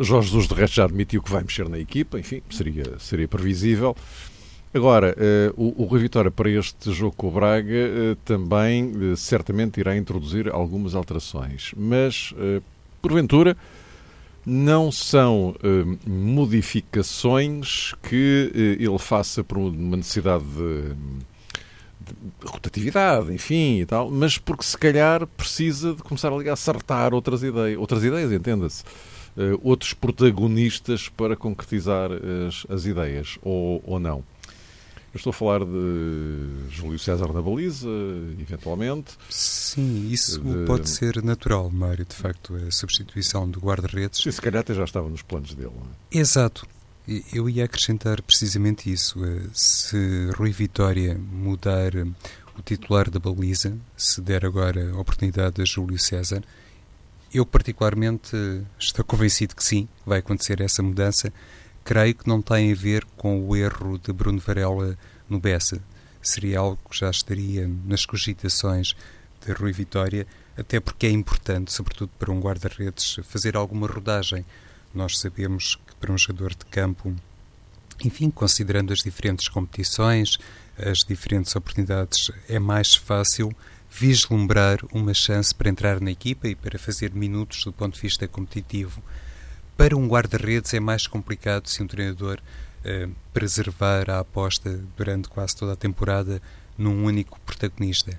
Jorge 0.00 0.28
Jesus, 0.28 0.48
de 0.48 0.54
resto, 0.54 0.74
já 0.74 0.84
admitiu 0.84 1.22
que 1.22 1.30
vai 1.30 1.42
mexer 1.42 1.68
na 1.68 1.78
equipa. 1.78 2.18
Enfim, 2.18 2.42
seria, 2.50 2.98
seria 2.98 3.28
previsível. 3.28 3.96
Agora, 4.74 5.16
uh, 5.16 5.54
o, 5.56 5.84
o 5.84 5.86
Rui 5.86 6.00
Vitória 6.00 6.32
para 6.32 6.50
este 6.50 6.92
jogo 6.92 7.14
com 7.14 7.28
o 7.28 7.30
Braga 7.30 7.70
uh, 7.70 8.16
também 8.24 8.90
uh, 8.90 9.16
certamente 9.16 9.78
irá 9.78 9.96
introduzir 9.96 10.52
algumas 10.52 10.96
alterações, 10.96 11.72
mas 11.76 12.34
porventura 13.00 13.56
não 14.44 14.90
são 14.90 15.54
modificações 16.06 17.94
que 18.02 18.76
ele 18.78 18.98
faça 18.98 19.44
por 19.44 19.56
uma 19.58 19.96
necessidade 19.96 20.44
de, 20.44 20.94
de, 22.00 22.14
rotatividade, 22.44 23.32
enfim 23.32 23.80
e 23.80 23.86
tal, 23.86 24.10
mas 24.10 24.36
porque 24.36 24.64
se 24.64 24.76
calhar 24.76 25.26
precisa 25.26 25.94
de 25.94 26.02
começar 26.02 26.30
a 26.32 26.52
acertar 26.52 27.14
outras 27.14 27.42
ideias, 27.42 27.78
outras 27.78 28.02
ideias, 28.04 28.32
entenda-se. 28.32 28.84
outros 29.62 29.94
protagonistas 29.94 31.08
para 31.08 31.36
concretizar 31.36 32.10
as, 32.12 32.66
as 32.68 32.84
ideias, 32.86 33.38
ou, 33.42 33.82
ou 33.86 34.00
não. 34.00 34.22
Eu 35.14 35.18
estou 35.18 35.30
a 35.30 35.32
falar 35.32 35.60
de 35.60 36.74
Júlio 36.74 36.98
César 36.98 37.32
na 37.32 37.40
baliza, 37.40 37.88
eventualmente. 38.36 39.12
Sim, 39.30 40.08
isso 40.10 40.40
de... 40.40 40.64
pode 40.66 40.90
ser 40.90 41.22
natural, 41.22 41.70
Mário, 41.70 42.04
de 42.04 42.16
facto, 42.16 42.56
a 42.56 42.70
substituição 42.72 43.48
do 43.48 43.60
guarda-redes. 43.60 44.20
Sim, 44.20 44.32
se 44.32 44.40
calhar 44.40 44.62
até 44.62 44.74
já 44.74 44.82
estava 44.82 45.08
nos 45.08 45.22
planos 45.22 45.54
dele. 45.54 45.70
É? 46.12 46.18
Exato. 46.18 46.66
Eu 47.32 47.48
ia 47.48 47.64
acrescentar 47.64 48.20
precisamente 48.22 48.90
isso. 48.92 49.24
Eh, 49.24 49.42
se 49.52 50.30
Rui 50.36 50.50
Vitória 50.50 51.16
mudar 51.16 51.94
eh, 51.94 52.04
o 52.58 52.62
titular 52.62 53.08
da 53.08 53.20
baliza, 53.20 53.76
se 53.96 54.20
der 54.20 54.44
agora 54.44 54.90
a 54.90 54.98
oportunidade 54.98 55.62
a 55.62 55.64
Júlio 55.64 55.98
César, 55.98 56.42
eu 57.32 57.46
particularmente 57.46 58.34
eh, 58.34 58.62
estou 58.80 59.04
convencido 59.04 59.54
que 59.54 59.62
sim, 59.62 59.86
vai 60.04 60.18
acontecer 60.18 60.60
essa 60.60 60.82
mudança 60.82 61.32
creio 61.84 62.14
que 62.14 62.26
não 62.26 62.40
tem 62.40 62.72
a 62.72 62.74
ver 62.74 63.04
com 63.16 63.46
o 63.46 63.54
erro 63.54 63.98
de 63.98 64.12
Bruno 64.12 64.38
Varela 64.38 64.96
no 65.28 65.38
Bessa. 65.38 65.80
Seria 66.22 66.60
algo 66.60 66.78
que 66.90 66.98
já 66.98 67.10
estaria 67.10 67.70
nas 67.84 68.06
cogitações 68.06 68.96
de 69.44 69.52
Rui 69.52 69.72
Vitória, 69.72 70.26
até 70.56 70.80
porque 70.80 71.06
é 71.06 71.10
importante, 71.10 71.72
sobretudo 71.72 72.10
para 72.18 72.32
um 72.32 72.40
guarda-redes, 72.40 73.18
fazer 73.24 73.56
alguma 73.56 73.86
rodagem. 73.86 74.44
Nós 74.94 75.18
sabemos 75.18 75.78
que 75.86 75.94
para 75.96 76.12
um 76.12 76.16
jogador 76.16 76.54
de 76.54 76.64
campo, 76.66 77.14
enfim, 78.02 78.30
considerando 78.30 78.92
as 78.92 79.00
diferentes 79.00 79.48
competições, 79.48 80.38
as 80.78 80.98
diferentes 80.98 81.54
oportunidades, 81.54 82.30
é 82.48 82.58
mais 82.58 82.94
fácil 82.94 83.54
vislumbrar 83.90 84.78
uma 84.92 85.14
chance 85.14 85.54
para 85.54 85.68
entrar 85.68 86.00
na 86.00 86.10
equipa 86.10 86.48
e 86.48 86.54
para 86.54 86.78
fazer 86.78 87.12
minutos 87.12 87.62
do 87.64 87.72
ponto 87.72 87.94
de 87.94 88.00
vista 88.00 88.26
competitivo. 88.26 89.02
Para 89.76 89.96
um 89.96 90.06
guarda-redes 90.06 90.72
é 90.74 90.80
mais 90.80 91.06
complicado 91.06 91.68
se 91.68 91.82
um 91.82 91.86
treinador 91.86 92.38
uh, 92.84 93.10
preservar 93.32 94.08
a 94.08 94.20
aposta 94.20 94.80
durante 94.96 95.28
quase 95.28 95.56
toda 95.56 95.72
a 95.72 95.76
temporada 95.76 96.40
num 96.78 97.04
único 97.04 97.38
protagonista. 97.40 98.18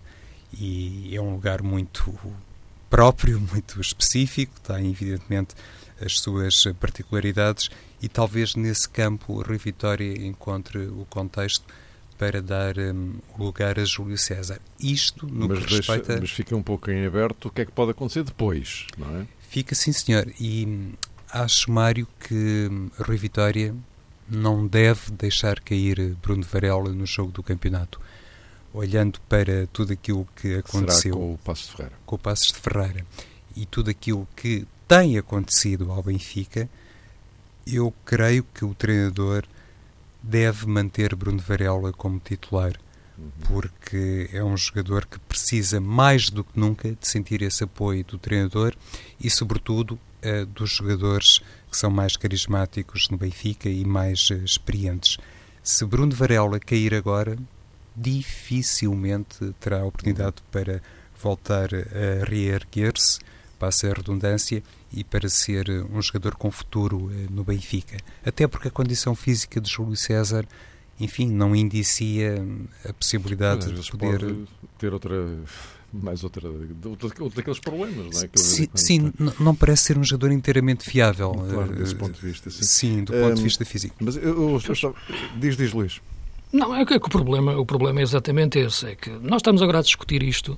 E 0.53 1.15
é 1.15 1.21
um 1.21 1.31
lugar 1.31 1.61
muito 1.61 2.17
próprio, 2.89 3.39
muito 3.51 3.79
específico, 3.79 4.59
tem 4.61 4.89
evidentemente 4.89 5.55
as 6.01 6.19
suas 6.19 6.65
particularidades 6.79 7.69
e 8.01 8.09
talvez 8.09 8.55
nesse 8.55 8.87
campo 8.89 9.33
o 9.33 9.41
Rui 9.41 9.57
Vitória 9.57 10.25
encontre 10.25 10.79
o 10.79 11.05
contexto 11.09 11.63
para 12.17 12.41
dar 12.41 12.77
um, 12.77 13.15
lugar 13.37 13.79
a 13.79 13.85
Júlio 13.85 14.17
César. 14.17 14.59
Isto 14.79 15.27
no 15.27 15.47
mas 15.49 15.59
que 15.59 15.65
deixa, 15.65 15.93
respeita... 15.93 16.19
Mas 16.19 16.31
fica 16.31 16.55
um 16.55 16.63
pouco 16.63 16.89
em 16.89 17.05
aberto 17.05 17.45
o 17.45 17.51
que 17.51 17.61
é 17.61 17.65
que 17.65 17.71
pode 17.71 17.91
acontecer 17.91 18.23
depois, 18.23 18.87
não 18.97 19.21
é? 19.21 19.27
Fica 19.49 19.75
sim, 19.75 19.91
senhor. 19.91 20.27
E 20.39 20.93
acho, 21.35 21.69
Mário, 21.69 22.07
que 22.19 22.69
Rui 22.97 23.17
Vitória 23.17 23.75
não 24.29 24.65
deve 24.65 25.11
deixar 25.11 25.59
cair 25.59 26.15
Bruno 26.21 26.43
Varela 26.43 26.89
no 26.89 27.05
jogo 27.05 27.31
do 27.31 27.43
campeonato. 27.43 27.99
Olhando 28.73 29.19
para 29.29 29.67
tudo 29.67 29.93
aquilo 29.93 30.27
que 30.35 30.55
aconteceu 30.55 31.13
Será 31.13 31.15
com 31.15 31.33
o 31.33 31.37
Passos 31.37 31.67
de 31.67 31.75
Ferreira. 31.75 31.95
Com 32.05 32.15
o 32.15 32.19
Passos 32.19 32.47
de 32.47 32.59
Ferreira 32.59 33.05
e 33.55 33.65
tudo 33.65 33.89
aquilo 33.89 34.27
que 34.35 34.67
tem 34.87 35.17
acontecido 35.17 35.91
ao 35.91 36.03
Benfica, 36.03 36.69
eu 37.65 37.93
creio 38.03 38.45
que 38.53 38.65
o 38.65 38.73
treinador 38.73 39.45
deve 40.21 40.65
manter 40.65 41.15
Bruno 41.15 41.39
Varela 41.39 41.93
como 41.93 42.19
titular. 42.19 42.73
Porque 43.47 44.29
é 44.33 44.43
um 44.43 44.55
jogador 44.57 45.05
que 45.05 45.19
precisa 45.19 45.79
mais 45.79 46.29
do 46.29 46.43
que 46.43 46.59
nunca 46.59 46.91
de 46.91 47.07
sentir 47.07 47.41
esse 47.41 47.63
apoio 47.63 48.03
do 48.03 48.17
treinador 48.17 48.75
e, 49.19 49.29
sobretudo, 49.29 49.93
uh, 49.93 50.45
dos 50.47 50.71
jogadores 50.71 51.39
que 51.69 51.77
são 51.77 51.89
mais 51.89 52.17
carismáticos 52.17 53.09
no 53.09 53.17
Benfica 53.17 53.69
e 53.69 53.85
mais 53.85 54.29
uh, 54.29 54.35
experientes. 54.35 55.17
Se 55.63 55.85
Bruno 55.85 56.13
Varela 56.15 56.59
cair 56.59 56.93
agora, 56.93 57.37
dificilmente 57.95 59.53
terá 59.59 59.81
a 59.81 59.85
oportunidade 59.85 60.35
para 60.51 60.81
voltar 61.21 61.69
a 61.73 62.25
reerguer-se, 62.25 63.19
passa 63.57 63.89
a 63.89 63.93
redundância, 63.93 64.61
e 64.95 65.03
para 65.03 65.27
ser 65.27 65.69
eh, 65.69 65.83
um 65.91 66.01
jogador 66.01 66.35
com 66.35 66.49
futuro 66.49 67.11
eh, 67.11 67.27
no 67.29 67.43
Benfica. 67.43 67.97
Até 68.25 68.47
porque 68.47 68.69
a 68.69 68.71
condição 68.71 69.13
física 69.13 69.59
de 69.59 69.69
Júlio 69.69 69.95
César, 69.95 70.47
enfim, 70.99 71.27
não 71.27 71.55
indicia 71.55 72.35
a 72.87 72.93
possibilidade 72.93 73.71
de 73.71 73.91
poder 73.91 74.35
ter 74.77 74.93
outra 74.93 75.15
mais 75.91 76.23
outra 76.23 76.49
outro 76.49 77.09
daqueles 77.29 77.59
problemas, 77.59 78.13
não 78.13 78.21
é? 78.21 78.29
sim, 78.35 78.67
sim 78.75 79.13
não 79.39 79.55
parece 79.55 79.83
ser 79.83 79.97
um 79.97 80.03
jogador 80.03 80.31
inteiramente 80.31 80.83
fiável. 80.83 81.31
Claro, 81.31 81.75
desse 81.75 81.95
ponto 81.95 82.19
de 82.19 82.27
vista. 82.27 82.49
Sim, 82.49 82.63
sim 82.63 83.03
do 83.03 83.13
ponto 83.13 83.31
um, 83.31 83.35
de 83.35 83.43
vista 83.43 83.63
físico. 83.63 83.95
Mas 83.99 84.17
eu, 84.17 84.23
eu, 84.23 84.61
eu, 84.83 84.95
diz, 85.37 85.55
diz 85.55 85.73
Luís. 85.73 86.01
Não, 86.51 86.75
é 86.75 86.85
que, 86.85 86.93
é 86.93 86.99
que 86.99 87.05
o, 87.05 87.09
problema, 87.09 87.57
o 87.57 87.65
problema 87.65 87.99
é 87.99 88.03
exatamente 88.03 88.59
esse. 88.59 88.87
É 88.87 88.95
que 88.95 89.09
nós 89.09 89.37
estamos 89.37 89.61
agora 89.61 89.79
a 89.79 89.81
discutir 89.81 90.23
isto, 90.23 90.57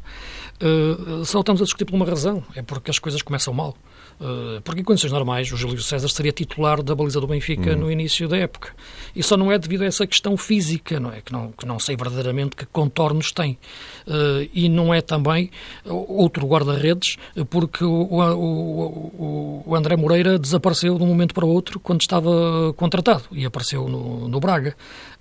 uh, 0.62 1.25
só 1.25 1.39
estamos 1.39 1.62
a 1.62 1.65
discutir 1.65 1.86
por 1.86 1.96
uma 1.96 2.06
razão. 2.06 2.44
É 2.56 2.62
porque 2.62 2.91
as 2.91 3.00
coisas 3.00 3.22
começam 3.22 3.53
mal. 3.53 3.75
Uh, 4.19 4.59
porque 4.63 4.81
em 4.81 4.83
condições 4.83 5.12
normais 5.12 5.51
o 5.51 5.57
Júlio 5.57 5.79
César 5.79 6.07
seria 6.07 6.31
titular 6.31 6.81
da 6.81 6.95
baliza 6.95 7.21
do 7.21 7.27
Benfica 7.27 7.71
uhum. 7.71 7.81
no 7.81 7.91
início 7.91 8.27
da 8.27 8.38
época. 8.38 8.74
E 9.15 9.21
só 9.21 9.38
não 9.38 9.51
é 9.51 9.59
devido 9.59 9.83
a 9.83 9.86
essa 9.86 10.07
questão 10.07 10.36
física, 10.36 11.00
não 11.00 11.12
é? 11.12 11.21
Que 11.21 11.31
não, 11.31 11.51
que 11.51 11.65
não 11.65 11.77
sei 11.79 11.95
verdadeiramente 11.95 12.55
que 12.55 12.65
contornos 12.65 13.31
tem. 13.31 13.59
Uh, 14.07 14.50
e 14.53 14.67
não 14.69 14.91
é 14.91 15.01
também 15.01 15.51
outro 15.86 16.47
guarda-redes, 16.47 17.17
porque 17.50 17.83
o, 17.83 18.07
o, 18.09 19.63
o, 19.67 19.75
André 19.75 19.95
Moreira 19.95 20.39
desapareceu 20.39 20.97
de 20.97 21.03
um 21.03 21.07
momento 21.07 21.33
para 21.33 21.45
o 21.45 21.50
outro 21.50 21.79
quando 21.79 22.01
estava 22.01 22.74
contratado 22.75 23.25
e 23.31 23.45
apareceu 23.45 23.88
no, 23.88 24.27
no 24.27 24.39
Braga. 24.39 24.75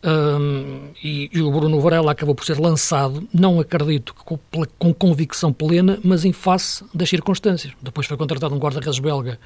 Um, 0.07 0.91
e, 1.03 1.29
e, 1.33 1.43
o 1.43 1.51
Bruno 1.51 1.81
Varela 1.81 2.13
acabou 2.13 2.33
por 2.33 2.45
ser 2.45 2.61
lançado, 2.61 3.27
não 3.35 3.59
acredito 3.59 4.15
com, 4.15 4.39
com, 4.79 4.95
convicção 4.95 5.53
plena, 5.53 5.99
mas 6.05 6.25
em 6.25 6.33
face 6.33 6.85
das 6.95 7.09
circunstâncias. 7.09 7.73
Depois 7.83 8.07
foi 8.07 8.17
contratado 8.17 8.55
um 8.55 8.59
guarda-redes 8.59 9.01
belga 9.01 9.37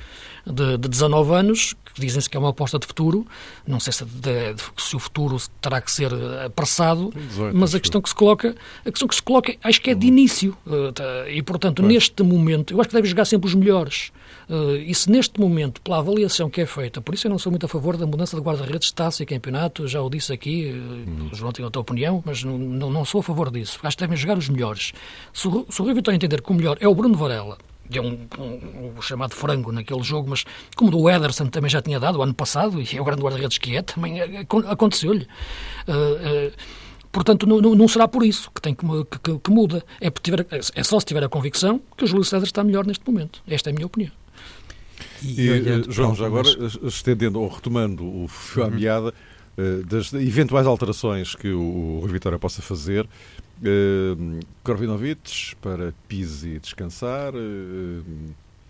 de, 0.47 0.77
de 0.77 0.87
19 0.87 1.33
anos, 1.33 1.75
que 1.95 1.99
dizem-se 1.99 2.29
que 2.29 2.37
é 2.37 2.41
uma 2.41 2.51
aposta 2.51 2.79
de 2.79 2.87
futuro. 2.87 3.27
Não 3.67 3.81
sei 3.81 3.95
se, 3.95 4.05
de, 4.05 4.55
se 4.77 4.95
o 4.95 4.99
futuro 4.99 5.39
terá 5.63 5.81
que 5.81 5.91
ser 5.91 6.13
apressado, 6.45 7.11
18, 7.15 7.57
mas 7.57 7.75
a 7.75 7.81
questão 7.81 8.03
que 8.03 8.11
se 8.11 8.15
coloca, 8.15 8.55
a 8.85 8.91
questão 8.91 9.09
que 9.09 9.15
se 9.15 9.23
coloca, 9.23 9.57
acho 9.65 9.81
que 9.81 9.91
é 9.91 9.95
de 9.95 10.07
início. 10.07 10.55
Uh, 10.67 11.27
e 11.31 11.43
portanto, 11.43 11.83
neste 11.83 12.23
momento, 12.23 12.75
eu 12.75 12.81
acho 12.81 12.91
que 12.91 12.97
deve 12.97 13.09
jogar 13.09 13.25
sempre 13.25 13.49
os 13.49 13.55
melhores. 13.55 14.13
Uh, 14.51 14.75
e 14.75 14.93
se 14.93 15.09
neste 15.09 15.39
momento, 15.39 15.81
pela 15.81 15.99
avaliação 15.99 16.51
que 16.51 16.61
é 16.61 16.67
feita, 16.67 17.01
por 17.01 17.15
isso 17.15 17.29
eu 17.29 17.31
não 17.31 17.39
sou 17.39 17.53
muito 17.53 17.67
a 17.67 17.69
favor 17.69 17.97
da 17.97 18.05
mudança 18.05 18.37
de 18.37 18.43
guarda-redes, 18.43 18.91
taça 18.91 19.23
e 19.23 19.27
campeonato, 19.27 19.87
já 19.87 20.03
o 20.03 20.11
disse 20.11 20.33
aqui, 20.33 20.73
uhum. 20.73 21.29
o 21.33 21.37
João 21.37 21.53
tem 21.53 21.65
outra 21.65 21.81
opinião, 21.81 22.21
mas 22.27 22.43
não, 22.43 22.59
não, 22.59 22.91
não, 22.91 23.05
sou 23.05 23.21
a 23.21 23.23
favor 23.23 23.49
disso. 23.49 23.79
Acho 23.81 23.97
que 23.97 24.03
devem 24.03 24.17
jogar 24.17 24.37
os 24.37 24.49
melhores. 24.49 24.93
Se, 25.33 25.47
o, 25.47 25.65
se 25.71 25.81
o 25.81 25.85
Rio 25.85 25.95
Vitória 25.95 26.17
entender 26.17 26.43
que 26.43 26.51
o 26.51 26.55
melhor 26.55 26.77
é 26.81 26.89
o 26.89 26.95
Bruno 26.97 27.17
Varela, 27.17 27.59
deu 27.89 28.03
um, 28.03 28.27
um, 28.41 28.93
um, 28.97 29.03
chamado 29.03 29.37
frango 29.37 29.71
naquele 29.71 30.03
jogo, 30.03 30.31
mas 30.31 30.45
como 30.75 30.91
do 30.91 31.09
Ederson 31.09 31.47
também 31.47 31.71
já 31.71 31.81
tinha 31.81 32.01
dado 32.01 32.19
o 32.19 32.23
ano 32.23 32.35
passado, 32.35 32.83
e 32.83 32.97
é 32.97 33.01
o 33.01 33.05
grande 33.05 33.23
guarda-redes 33.23 33.57
que 33.57 33.77
é, 33.77 33.83
também 33.83 34.21
aconteceu-lhe. 34.69 35.29
Uh, 35.87 36.49
uh, 36.49 36.53
portanto, 37.13 37.47
não, 37.47 37.61
não, 37.61 37.87
será 37.87 38.09
por 38.09 38.25
isso 38.25 38.51
que, 38.53 38.61
tem 38.61 38.75
que, 38.75 38.85
que, 39.23 39.39
que 39.39 39.51
muda. 39.53 39.85
É, 40.01 40.11
tiver, 40.11 40.45
é 40.51 40.83
só 40.83 40.99
se 40.99 41.07
tiver 41.07 41.23
a 41.23 41.29
convicção 41.29 41.81
que 41.97 42.03
o 42.03 42.07
Júlio 42.09 42.25
César 42.25 42.47
está 42.47 42.65
melhor 42.65 42.85
neste 42.85 43.09
momento. 43.09 43.43
Esta 43.47 43.71
é 43.71 43.73
a 43.73 43.75
minha 43.75 43.87
opinião. 43.87 44.13
E, 45.23 45.41
e 45.41 45.51
eh, 45.51 45.83
João, 45.89 46.15
já 46.15 46.27
agora, 46.27 46.49
estendendo 46.83 47.41
ou 47.41 47.49
retomando 47.49 48.05
o 48.05 48.29
fio 48.29 48.65
à 48.65 48.67
uhum. 48.67 48.75
meada, 48.75 49.15
uh, 49.59 49.85
das 49.87 50.13
eventuais 50.13 50.67
alterações 50.67 51.35
que 51.35 51.49
o, 51.49 51.61
o 51.61 52.01
Rui 52.01 52.13
Vitória 52.13 52.39
possa 52.39 52.63
fazer, 52.63 53.05
uh, 53.05 54.41
para 55.61 55.93
Pise 56.09 56.59
descansar. 56.59 57.35
Uh, 57.35 58.03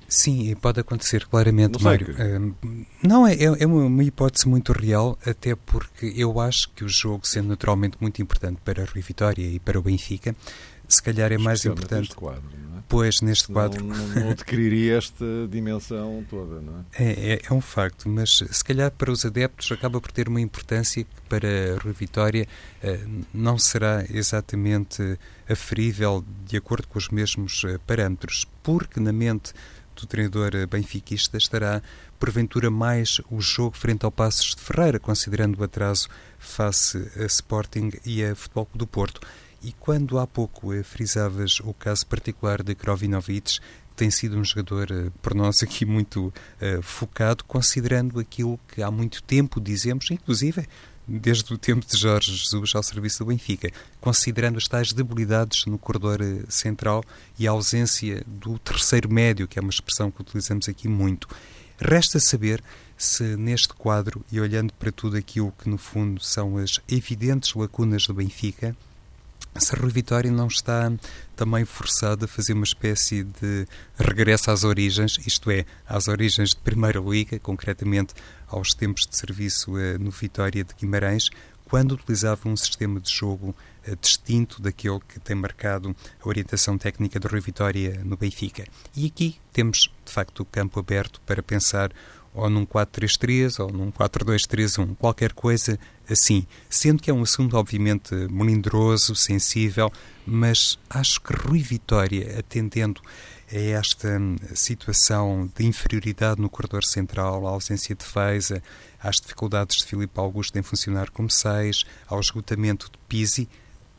Sim, 0.09 0.53
pode 0.57 0.81
acontecer 0.81 1.25
claramente, 1.27 1.75
não 1.75 1.83
Mário. 1.83 2.09
Uh, 2.15 2.87
não, 3.01 3.27
é, 3.27 3.37
é 3.41 3.67
uma 3.67 4.03
hipótese 4.03 4.49
muito 4.49 4.73
real, 4.73 5.17
até 5.25 5.55
porque 5.55 6.13
eu 6.17 6.41
acho 6.41 6.69
que 6.75 6.85
o 6.85 6.89
jogo, 6.89 7.25
sendo 7.25 7.49
naturalmente 7.49 7.97
muito 8.01 8.21
importante 8.21 8.59
para 8.65 8.83
a 8.83 8.87
Rui 8.87 9.03
Vitória 9.03 9.47
e 9.47 9.61
para 9.61 9.79
o 9.79 9.83
Benfica, 9.83 10.35
se 10.89 11.01
calhar 11.01 11.31
é 11.31 11.39
mais 11.39 11.65
importante. 11.65 12.13
Quadro, 12.17 12.43
é? 12.77 12.80
Pois, 12.91 13.21
neste 13.21 13.47
quadro. 13.47 13.85
Não, 13.85 13.97
não, 13.97 14.15
não 14.25 14.31
adquiriria 14.35 14.97
esta 14.99 15.25
dimensão 15.49 16.27
toda, 16.29 16.61
não 16.61 16.85
é? 16.99 17.05
é? 17.05 17.35
É, 17.35 17.41
é? 17.49 17.55
um 17.55 17.61
facto, 17.61 18.09
mas 18.09 18.43
se 18.51 18.65
calhar 18.65 18.91
para 18.91 19.13
os 19.13 19.25
adeptos 19.25 19.71
acaba 19.71 20.01
por 20.01 20.11
ter 20.11 20.29
uma 20.29 20.41
importância 20.41 21.05
que 21.05 21.21
para 21.29 21.47
a 21.77 21.79
Rui 21.81 21.93
Vitória 21.93 22.49
eh, 22.83 22.99
não 23.33 23.57
será 23.57 24.05
exatamente 24.11 25.17
aferível 25.49 26.25
de 26.45 26.57
acordo 26.57 26.89
com 26.89 26.99
os 26.99 27.09
mesmos 27.11 27.63
eh, 27.65 27.79
parâmetros, 27.87 28.45
porque 28.61 28.99
na 28.99 29.13
mente 29.13 29.53
do 29.95 30.05
treinador 30.05 30.51
benfiquista 30.69 31.37
estará 31.37 31.81
porventura 32.21 32.71
mais 32.71 33.19
o 33.31 33.41
jogo 33.41 33.75
frente 33.75 34.05
ao 34.05 34.13
Passos 34.13 34.55
de 34.55 34.61
Ferreira, 34.61 35.01
considerando 35.01 35.59
o 35.59 35.65
atraso 35.65 36.07
face 36.39 37.11
a 37.17 37.25
Sporting 37.25 37.91
e 38.05 38.23
a 38.23 38.35
Futebol 38.35 38.69
do 38.75 38.87
Porto. 38.87 39.23
E 39.63 39.73
quando 39.73 40.19
há 40.19 40.27
pouco 40.27 40.73
eh, 40.73 40.83
frisavas 40.83 41.61
o 41.61 41.73
caso 41.73 42.07
particular 42.07 42.63
de 42.63 42.75
Krovinovic, 42.75 43.59
tem 43.97 44.11
sido 44.11 44.39
um 44.39 44.45
jogador, 44.45 44.91
eh, 44.91 45.11
por 45.23 45.35
nós 45.35 45.63
aqui, 45.63 45.87
muito 45.87 46.33
eh, 46.61 46.81
focado, 46.83 47.43
considerando 47.45 48.21
aquilo 48.21 48.61
que 48.69 48.83
há 48.83 48.91
muito 48.91 49.23
tempo 49.23 49.59
dizemos, 49.59 50.11
inclusive 50.11 50.69
desde 51.09 51.53
o 51.53 51.59
tempo 51.59 51.85
de 51.85 51.97
Jorge 51.97 52.33
Jesus 52.33 52.75
ao 52.75 52.83
serviço 52.83 53.25
do 53.25 53.29
Benfica, 53.29 53.71
considerando 54.01 54.59
as 54.59 54.69
tais 54.69 54.93
debilidades 54.93 55.65
no 55.67 55.77
corredor 55.77 56.21
central 56.49 57.03
e 57.37 57.49
a 57.49 57.51
ausência 57.51 58.23
do 58.27 58.59
terceiro 58.61 59.13
médio, 59.13 59.49
que 59.49 59.59
é 59.59 59.63
uma 59.63 59.71
expressão 59.71 60.11
que 60.11 60.21
utilizamos 60.21 60.69
aqui 60.69 60.87
muito. 60.87 61.27
Resta 61.81 62.21
saber 62.21 62.63
se 62.97 63.37
neste 63.37 63.73
quadro, 63.73 64.23
e 64.31 64.39
olhando 64.39 64.73
para 64.75 64.93
tudo 64.93 65.17
aquilo 65.17 65.53
que 65.53 65.69
no 65.69 65.79
fundo 65.79 66.23
são 66.23 66.59
as 66.59 66.79
evidentes 66.87 67.55
lacunas 67.55 68.07
do 68.07 68.13
Benfica, 68.13 68.77
se 69.59 69.75
Rui 69.75 69.91
Vitória 69.91 70.31
não 70.31 70.47
está 70.47 70.93
também 71.35 71.65
forçado 71.65 72.27
a 72.27 72.29
fazer 72.29 72.53
uma 72.53 72.65
espécie 72.65 73.25
de 73.25 73.67
regresso 73.99 74.51
às 74.51 74.63
origens, 74.63 75.19
isto 75.27 75.51
é, 75.51 75.65
às 75.89 76.07
origens 76.07 76.51
de 76.51 76.57
Primeira 76.57 77.01
Liga, 77.01 77.39
concretamente 77.39 78.15
aos 78.47 78.75
tempos 78.75 79.07
de 79.07 79.17
serviço 79.17 79.77
eh, 79.79 79.99
no 79.99 80.11
Vitória 80.11 80.63
de 80.63 80.75
Guimarães, 80.75 81.31
quando 81.65 81.93
utilizava 81.93 82.49
um 82.49 82.57
sistema 82.57 83.01
de 83.01 83.11
jogo 83.11 83.55
distinto 83.97 84.61
daquele 84.61 85.01
que 85.01 85.19
tem 85.21 85.37
marcado 85.37 85.95
a 86.23 86.29
orientação 86.29 86.77
técnica 86.77 87.19
do 87.19 87.29
Rui 87.29 87.41
Vitória 87.41 88.01
no 88.05 88.17
Benfica. 88.17 88.65
E 88.97 89.07
aqui 89.07 89.37
temos, 89.53 89.91
de 90.05 90.13
facto, 90.13 90.41
o 90.41 90.45
campo 90.45 90.79
aberto 90.79 91.21
para 91.23 91.43
pensar 91.43 91.93
ou 92.33 92.49
num 92.49 92.65
4-3-3 92.65 93.59
ou 93.63 93.73
num 93.73 93.91
4-2-3-1, 93.91 94.97
qualquer 94.97 95.33
coisa 95.33 95.79
assim. 96.09 96.47
Sendo 96.69 97.03
que 97.03 97.11
é 97.11 97.15
um 97.15 97.23
assunto, 97.23 97.57
obviamente, 97.57 98.15
melindroso, 98.31 99.15
sensível, 99.15 99.93
mas 100.25 100.79
acho 100.89 101.21
que 101.21 101.35
Rui 101.35 101.61
Vitória, 101.61 102.39
atendendo 102.39 103.01
a 103.53 103.59
esta 103.59 104.09
hum, 104.19 104.37
situação 104.55 105.51
de 105.57 105.67
inferioridade 105.67 106.41
no 106.41 106.49
corredor 106.49 106.85
central, 106.85 107.47
a 107.47 107.51
ausência 107.51 107.95
de 107.95 108.05
defesa, 108.05 108.63
às 109.03 109.17
dificuldades 109.17 109.79
de 109.79 109.87
Filipe 109.87 110.19
Augusto 110.21 110.57
em 110.59 110.63
funcionar 110.63 111.11
como 111.11 111.31
seis, 111.31 111.85
ao 112.07 112.21
esgotamento 112.21 112.87
de 112.87 112.99
Pisi, 113.09 113.49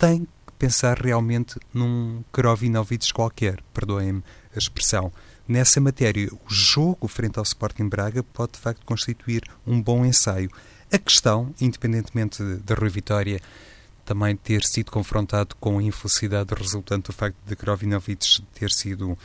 tem 0.01 0.25
que 0.48 0.53
pensar 0.58 0.98
realmente 0.98 1.60
num 1.72 2.24
Krovinovic 2.31 3.13
qualquer, 3.13 3.62
perdoem-me 3.72 4.24
a 4.55 4.58
expressão. 4.58 5.13
Nessa 5.48 5.79
matéria, 5.79 6.27
o 6.34 6.51
jogo 6.51 7.08
frente 7.08 7.38
ao 7.38 7.43
Sporting 7.43 7.88
Braga 7.88 8.24
pode 8.24 8.53
de 8.53 8.58
facto 8.58 8.84
constituir 8.84 9.43
um 9.65 9.79
bom 9.79 10.03
ensaio. 10.03 10.50
A 10.91 10.98
questão, 10.98 11.53
independentemente 11.62 12.41
da 12.65 12.74
Rui 12.74 12.89
Vitória 12.89 13.39
também 14.03 14.36
ter 14.36 14.63
sido 14.63 14.91
confrontado 14.91 15.55
com 15.58 15.77
a 15.77 15.84
infelicidade 15.84 16.55
resultante 16.55 17.12
do 17.12 17.13
facto 17.13 17.38
de 17.46 17.55
Krovinovic 17.55 18.41
ter 18.55 18.72
sido 18.72 19.15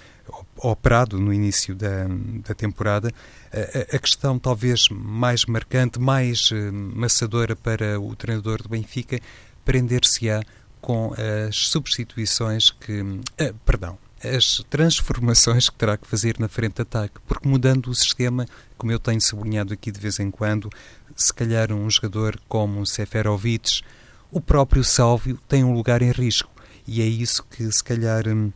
operado 0.59 1.19
no 1.19 1.33
início 1.33 1.75
da, 1.75 2.07
da 2.47 2.55
temporada, 2.55 3.11
a, 3.51 3.97
a, 3.97 3.99
questão 3.99 4.39
talvez 4.39 4.91
mais 4.91 5.47
marcante, 5.47 5.99
mais 5.99 6.51
uh, 6.51 6.71
maçadora 6.73 7.57
para 7.57 7.99
o 7.99 8.15
treinador 8.15 8.63
do 8.63 8.69
Benfica, 8.69 9.19
prender-se-á 9.65 10.43
com 10.87 11.13
as 11.49 11.57
substituições 11.57 12.71
que. 12.71 13.01
Uh, 13.01 13.55
perdão, 13.65 13.99
as 14.23 14.65
transformações 14.71 15.69
que 15.69 15.75
terá 15.75 15.97
que 15.97 16.07
fazer 16.07 16.39
na 16.39 16.47
frente 16.47 16.77
de 16.77 16.83
ataque, 16.83 17.17
porque 17.27 17.49
mudando 17.49 17.89
o 17.89 17.95
sistema, 17.95 18.47
como 18.79 18.93
eu 18.93 19.01
tenho 19.01 19.21
sublinhado 19.21 19.75
aqui 19.75 19.91
de 19.91 19.99
vez 19.99 20.21
em 20.21 20.31
quando, 20.31 20.71
se 21.17 21.35
calhar 21.35 21.73
um 21.73 21.91
jogador 21.91 22.41
como 22.49 22.87
Seferovic, 22.87 23.83
o 24.31 24.41
próprio 24.41 24.85
Sálvio 24.85 25.41
tem 25.49 25.65
um 25.65 25.75
lugar 25.75 26.03
em 26.03 26.13
risco. 26.13 26.53
E 26.87 27.03
é 27.03 27.05
isso 27.05 27.43
que 27.51 27.69
se 27.73 27.83
calhar 27.83 28.29
hum, 28.29 28.53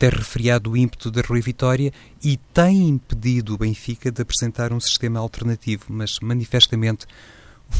tem 0.00 0.10
refriado 0.10 0.72
o 0.72 0.76
ímpeto 0.76 1.12
da 1.12 1.22
Rui 1.22 1.40
Vitória 1.40 1.92
e 2.24 2.36
tem 2.52 2.88
impedido 2.88 3.54
o 3.54 3.58
Benfica 3.58 4.10
de 4.10 4.20
apresentar 4.20 4.72
um 4.72 4.80
sistema 4.80 5.20
alternativo, 5.20 5.84
mas 5.90 6.18
manifestamente 6.18 7.06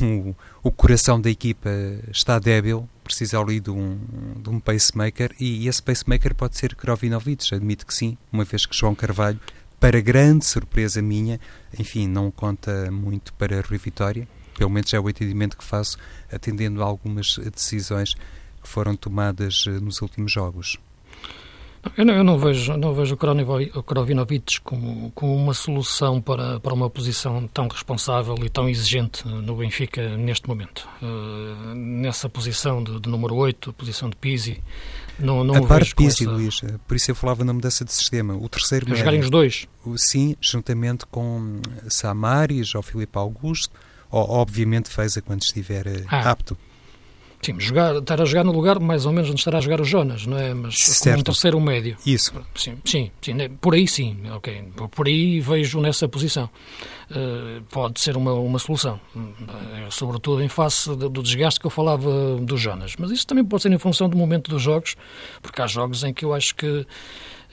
o, 0.63 0.71
coração 0.71 1.21
da 1.21 1.31
equipa 1.31 1.71
está 2.11 2.39
débil, 2.39 2.89
precisa 3.05 3.39
ali 3.39 3.61
de 3.61 3.71
um, 3.71 3.99
de 4.43 4.49
um 4.49 4.61
pacemaker 4.61 5.35
e 5.39 5.69
esse 5.69 5.83
pacemaker 5.83 6.35
pode 6.35 6.57
ser 6.57 6.75
Krovinovic, 6.75 7.55
admito 7.55 7.87
que 7.87 7.95
sim, 7.95 8.17
uma 8.33 8.45
vez 8.45 8.67
que 8.67 8.77
João 8.77 8.95
Carvalho, 8.95 9.41
para 9.79 10.01
grande 10.01 10.45
surpresa 10.47 11.03
minha, 11.03 11.41
enfim, 11.79 12.07
não 12.07 12.31
conta 12.31 12.91
muito 12.91 13.33
para 13.35 13.61
Rui 13.61 13.79
Vitória, 13.79 14.29
pelo 14.57 14.71
menos 14.71 14.93
é 14.95 15.01
o 15.01 15.09
entendimento 15.09 15.57
que 15.57 15.65
faço, 15.65 15.99
atendendo 16.31 16.83
a 16.83 16.87
algumas 16.87 17.37
decisões 17.53 18.15
que 18.15 18.69
foram 18.69 18.95
tomadas 18.95 19.65
eh, 19.67 19.71
nos 19.81 20.01
últimos 20.01 20.31
jogos. 20.31 20.79
Eu 21.97 22.05
não, 22.05 22.15
eu 22.15 22.23
não 22.23 22.39
vejo, 22.39 22.77
não 22.77 22.95
vejo 22.95 23.17
o 23.17 23.83
Krovinovic 23.83 24.61
como, 24.61 25.11
como 25.11 25.35
uma 25.35 25.53
solução 25.53 26.21
para, 26.21 26.61
para 26.61 26.73
uma 26.73 26.89
posição 26.89 27.49
tão 27.49 27.67
responsável 27.67 28.37
e 28.45 28.49
tão 28.49 28.69
exigente 28.69 29.27
no 29.27 29.57
Benfica 29.57 30.17
neste 30.17 30.49
momento. 30.49 30.89
Uh, 31.03 31.75
nessa 31.75 32.29
posição 32.29 32.85
de, 32.85 33.01
de, 33.01 33.09
número 33.09 33.35
8, 33.35 33.73
posição 33.73 34.09
de 34.09 34.17
Pizzi, 34.17 34.63
não, 35.19 35.43
não 35.43 35.57
a 35.57 35.67
parte 35.67 35.95
Pizzi, 35.95 36.23
essa... 36.23 36.33
Luís, 36.33 36.61
eh, 36.63 36.75
por 36.87 36.97
isso 36.97 37.11
eu 37.11 37.15
falava 37.17 37.45
na 37.45 37.53
mudança 37.53 37.85
de 37.85 37.93
sistema. 37.93 38.35
O 38.35 38.49
terceiro 38.49 38.87
médio, 38.87 38.99
jogarem 38.99 39.21
os 39.21 39.31
dois? 39.31 39.67
Sim, 39.97 40.37
juntamente 40.41 41.05
com 41.07 41.61
Samaris 41.89 42.75
ou 42.77 42.83
Filipe 42.83 43.19
Augusto, 43.19 43.75
ou 44.11 44.31
obviamente 44.31 44.89
Feza 44.89 45.21
quando 45.21 45.43
estiver 45.43 45.87
eh, 45.89 46.05
ah. 46.09 46.31
apto. 46.31 46.57
Sim, 47.45 47.59
jogar, 47.59 47.97
estar 47.97 48.23
a 48.23 48.25
jogar 48.25 48.45
no 48.45 48.53
lugar 48.53 48.79
mais 48.79 49.05
ou 49.05 49.13
menos 49.13 49.29
onde 49.29 49.41
estará 49.41 49.59
a 49.59 49.61
jogar 49.61 49.81
o 49.81 49.85
Jonas, 49.85 50.27
não 50.27 50.39
é? 50.39 50.55
Mas 50.55 50.79
certo. 50.79 51.03
como 51.03 51.19
um 51.19 51.23
terceiro 51.25 51.61
médio. 51.61 51.97
Isso. 52.07 52.33
Sim, 52.55 52.79
sim, 52.85 53.11
sim, 53.21 53.35
né? 53.35 53.51
por 53.61 53.75
aí 53.75 53.89
sim, 53.89 54.17
ok. 54.31 54.65
Por 54.93 55.09
aí 55.09 55.41
vejo 55.41 55.81
nessa 55.81 56.09
posição. 56.09 56.49
Uh, 57.11 57.61
pode 57.69 58.01
ser 58.01 58.17
uma, 58.17 58.33
uma 58.33 58.61
solução, 58.61 58.99
uh, 59.17 59.91
sobretudo 59.91 60.41
em 60.41 60.49
face 60.49 60.89
do, 60.95 61.11
do 61.11 61.23
desgaste 61.23 61.59
que 61.59 61.67
eu 61.67 61.71
falava 61.71 62.37
do 62.37 62.57
Jonas. 62.57 62.95
Mas 62.97 63.11
isso 63.11 63.27
também 63.27 63.45
pode 63.45 63.65
ser 63.65 63.73
em 63.73 63.79
função 63.79 64.09
do 64.09 64.17
momento 64.17 64.49
dos 64.49 64.63
jogos, 64.63 64.95
porque 65.43 65.61
há 65.61 65.67
jogos 65.67 66.05
em 66.05 66.15
que 66.15 66.25
eu 66.25 66.33
acho 66.33 66.55
que 66.55 66.87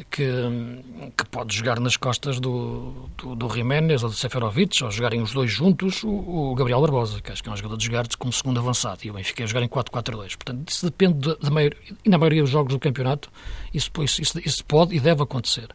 que, 0.05 0.31
que 1.17 1.25
pode 1.29 1.55
jogar 1.55 1.79
nas 1.79 1.97
costas 1.97 2.39
do, 2.39 3.09
do, 3.17 3.35
do 3.35 3.49
Jiménez 3.49 4.03
ou 4.03 4.09
do 4.09 4.15
Seferovic, 4.15 4.83
ou 4.83 4.91
jogarem 4.91 5.21
os 5.21 5.33
dois 5.33 5.51
juntos, 5.51 6.03
o, 6.03 6.09
o, 6.09 6.55
Gabriel 6.55 6.81
Barbosa, 6.81 7.21
que 7.21 7.31
acho 7.31 7.43
que 7.43 7.49
é 7.49 7.51
um 7.51 7.57
jogador 7.57 7.77
de 7.77 7.85
jogar 7.85 8.07
como 8.17 8.31
segundo 8.31 8.59
avançado, 8.59 8.99
e 9.03 9.09
o 9.09 9.13
Benfica 9.13 9.43
a 9.43 9.47
jogar 9.47 9.63
em 9.63 9.67
4-4-2. 9.67 10.35
Portanto, 10.35 10.69
isso 10.69 10.85
depende 10.85 11.35
da 11.35 11.49
maioria, 11.49 11.77
e 12.05 12.09
na 12.09 12.17
maioria 12.17 12.41
dos 12.41 12.51
jogos 12.51 12.73
do 12.73 12.79
campeonato, 12.79 13.29
isso, 13.73 13.91
isso, 14.01 14.39
isso 14.39 14.65
pode 14.65 14.95
e 14.95 14.99
deve 14.99 15.23
acontecer. 15.23 15.67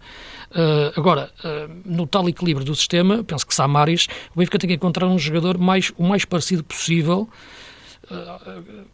Uh, 0.51 0.99
agora, 0.99 1.31
uh, 1.45 1.83
no 1.85 2.07
tal 2.07 2.29
equilíbrio 2.29 2.65
do 2.65 2.75
sistema, 2.75 3.25
penso 3.25 3.47
que 3.47 3.55
Samaris, 3.55 4.07
o 4.35 4.39
Benfica 4.39 4.59
tem 4.59 4.69
que 4.69 4.75
encontrar 4.75 5.07
um 5.07 5.19
jogador 5.19 5.59
mais, 5.59 5.93
o 5.97 6.05
mais 6.05 6.25
parecido 6.25 6.65
possível 6.65 7.29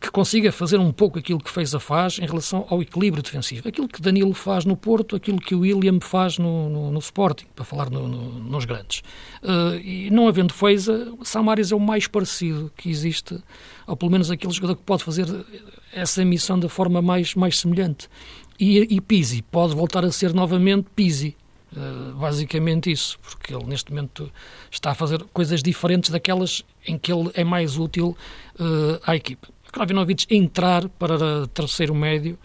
que 0.01 0.11
consiga 0.11 0.53
fazer 0.53 0.79
um 0.79 0.93
pouco 0.93 1.19
aquilo 1.19 1.39
que 1.39 1.51
fez 1.51 1.75
a 1.75 1.81
Faz 1.81 2.19
em 2.19 2.27
relação 2.27 2.67
ao 2.69 2.83
equilíbrio 2.83 3.23
defensivo. 3.23 3.69
Aquilo 3.69 3.89
que 3.89 4.01
Danilo 4.01 4.35
faz 4.35 4.65
no 4.65 4.77
Porto, 4.77 5.17
aquilo 5.17 5.39
que 5.39 5.55
o 5.55 5.61
William 5.61 5.99
faz 6.01 6.39
no, 6.39 6.69
no, 6.69 6.91
no 6.91 6.99
Sporting, 6.99 7.47
para 7.55 7.65
falar 7.65 7.91
no, 7.91 8.07
nos 8.09 8.65
grandes. 8.65 9.03
Uh, 9.43 9.77
e 9.83 10.11
não 10.11 10.29
havendo 10.29 10.53
Feza, 10.53 11.13
Samaris 11.23 11.73
é 11.73 11.75
o 11.75 11.81
mais 11.81 12.07
parecido 12.07 12.71
que 12.77 12.91
existe, 12.91 13.43
ou 13.87 13.97
pelo 13.97 14.13
menos 14.13 14.31
aquele 14.31 14.53
jogador 14.53 14.77
que 14.77 14.83
pode 14.83 15.03
fazer 15.03 15.27
essa 15.93 16.25
missão 16.25 16.59
da 16.59 16.69
forma 16.69 17.03
mais, 17.03 17.35
mais 17.35 17.59
semelhante. 17.59 18.09
E, 18.59 18.87
e 18.95 19.01
Pizzi 19.01 19.43
pode 19.43 19.75
voltar 19.75 20.05
a 20.05 20.13
ser 20.13 20.35
novamente 20.35 20.87
Pizzi, 20.95 21.37
basicamente 22.17 22.91
isso, 22.91 23.19
porque 23.21 23.55
ele 23.55 23.65
neste 23.65 23.91
momento 23.91 24.31
está 24.71 24.91
a 24.91 24.95
fazer 24.95 25.23
coisas 25.33 25.63
diferentes 25.63 26.11
daquelas 26.11 26.65
em 26.87 26.99
que 26.99 27.13
ele 27.13 27.31
é 27.35 27.45
mais 27.45 27.77
útil 27.79 28.17
uh, 28.59 29.01
à 29.07 29.15
equipe. 29.15 29.49
Kravinovic 29.73 30.27
entrar 30.29 30.89
para 30.89 31.47
terceiro 31.49 31.95
médio 31.95 32.39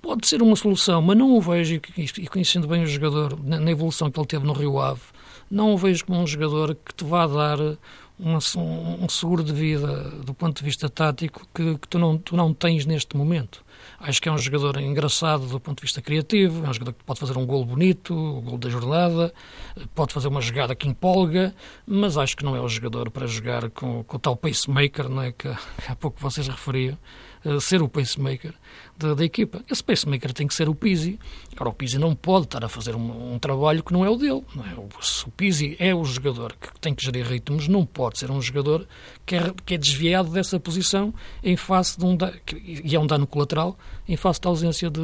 pode 0.00 0.26
ser 0.26 0.42
uma 0.42 0.54
solução, 0.54 1.00
mas 1.02 1.16
não 1.16 1.32
o 1.32 1.40
vejo, 1.40 1.80
e 1.96 2.28
conhecendo 2.28 2.68
bem 2.68 2.82
o 2.82 2.86
jogador, 2.86 3.38
na 3.42 3.70
evolução 3.70 4.10
que 4.10 4.20
ele 4.20 4.26
teve 4.26 4.46
no 4.46 4.52
Rio 4.52 4.78
Ave, 4.78 5.00
não 5.50 5.74
o 5.74 5.78
vejo 5.78 6.04
como 6.04 6.20
um 6.20 6.26
jogador 6.26 6.74
que 6.74 6.94
te 6.94 7.04
vá 7.04 7.26
dar 7.26 7.58
um, 8.18 8.36
um 9.00 9.08
seguro 9.08 9.42
de 9.42 9.52
vida 9.52 10.10
do 10.24 10.32
ponto 10.32 10.58
de 10.58 10.64
vista 10.64 10.88
tático 10.88 11.46
que, 11.54 11.78
que 11.78 11.88
tu, 11.88 11.98
não, 11.98 12.16
tu 12.16 12.36
não 12.36 12.54
tens 12.54 12.86
neste 12.86 13.16
momento. 13.16 13.64
Acho 14.04 14.20
que 14.20 14.28
é 14.28 14.32
um 14.32 14.36
jogador 14.38 14.80
engraçado 14.80 15.46
do 15.46 15.60
ponto 15.60 15.78
de 15.78 15.82
vista 15.82 16.02
criativo, 16.02 16.66
é 16.66 16.68
um 16.68 16.72
jogador 16.72 16.92
que 16.92 17.04
pode 17.04 17.20
fazer 17.20 17.38
um 17.38 17.46
gol 17.46 17.64
bonito, 17.64 18.12
o 18.12 18.40
gol 18.40 18.58
da 18.58 18.68
jornada, 18.68 19.32
pode 19.94 20.12
fazer 20.12 20.26
uma 20.26 20.40
jogada 20.40 20.74
que 20.74 20.88
empolga, 20.88 21.54
mas 21.86 22.18
acho 22.18 22.36
que 22.36 22.44
não 22.44 22.56
é 22.56 22.60
o 22.60 22.68
jogador 22.68 23.12
para 23.12 23.28
jogar 23.28 23.70
com, 23.70 24.02
com 24.02 24.16
o 24.16 24.18
tal 24.18 24.36
pacemaker, 24.36 25.08
não 25.08 25.22
é, 25.22 25.30
que, 25.30 25.46
há 25.46 25.94
pouco 25.94 26.20
vocês 26.20 26.48
referiam, 26.48 26.98
uh, 27.44 27.60
ser 27.60 27.80
o 27.80 27.88
pacemaker 27.88 28.52
da, 28.96 29.14
da, 29.14 29.24
equipa. 29.24 29.64
Esse 29.70 29.82
pacemaker 29.82 30.32
tem 30.32 30.46
que 30.46 30.54
ser 30.54 30.68
o 30.68 30.74
Pizzi. 30.74 31.18
Agora, 31.54 31.70
o 31.70 31.72
Pizzi 31.72 31.98
não 31.98 32.14
pode 32.14 32.46
estar 32.46 32.64
a 32.64 32.68
fazer 32.68 32.94
um, 32.94 33.34
um 33.34 33.38
trabalho 33.38 33.82
que 33.82 33.92
não 33.92 34.04
é 34.04 34.10
o 34.10 34.16
dele. 34.16 34.42
É? 34.70 34.74
O, 34.78 34.88
o 35.26 35.30
Pizzi 35.30 35.76
é 35.78 35.94
o 35.94 36.04
jogador 36.04 36.54
que 36.60 36.78
tem 36.80 36.94
que 36.94 37.04
gerir 37.04 37.26
ritmos, 37.26 37.68
não 37.68 37.84
pode 37.84 38.18
ser 38.18 38.30
um 38.30 38.40
jogador 38.40 38.86
que 39.26 39.36
é, 39.36 39.52
que 39.64 39.74
é 39.74 39.78
desviado 39.78 40.30
dessa 40.30 40.58
posição 40.58 41.12
em 41.42 41.56
face 41.56 41.98
de 41.98 42.04
um... 42.04 42.16
e 42.56 42.94
é 42.94 42.98
um 42.98 43.06
dano 43.06 43.26
colateral 43.26 43.76
em 44.08 44.16
face 44.16 44.40
da 44.40 44.48
ausência 44.48 44.90
de 44.90 45.00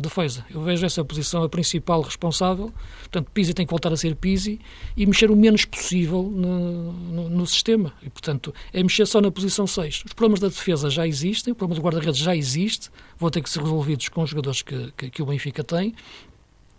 defesa. 0.00 0.44
Eu 0.50 0.62
vejo 0.62 0.86
essa 0.86 1.04
posição 1.04 1.42
a 1.42 1.48
principal 1.48 2.00
responsável. 2.00 2.72
Portanto, 3.00 3.30
Pizzi 3.32 3.52
tem 3.52 3.66
que 3.66 3.70
voltar 3.70 3.92
a 3.92 3.96
ser 3.96 4.14
Pizzi 4.14 4.60
e 4.96 5.04
mexer 5.04 5.30
o 5.30 5.36
menos 5.36 5.64
possível 5.64 6.22
no, 6.22 6.92
no, 6.92 7.28
no 7.28 7.46
sistema. 7.46 7.92
E, 8.02 8.08
portanto, 8.08 8.54
é 8.72 8.82
mexer 8.82 9.06
só 9.06 9.20
na 9.20 9.30
posição 9.30 9.66
6. 9.66 10.04
Os 10.06 10.12
problemas 10.12 10.40
da 10.40 10.48
defesa 10.48 10.88
já 10.88 11.06
existem, 11.06 11.52
o 11.52 11.56
problema 11.56 11.80
do 11.80 11.84
guarda-redes 11.84 12.20
já 12.20 12.34
existe, 12.34 12.90
vão 13.20 13.30
ter 13.30 13.42
que 13.42 13.50
ser 13.50 13.60
resolvidos 13.60 14.08
com 14.08 14.22
os 14.22 14.30
jogadores 14.30 14.62
que, 14.62 14.92
que, 14.96 15.10
que 15.10 15.22
o 15.22 15.26
Benfica 15.26 15.62
tem. 15.62 15.94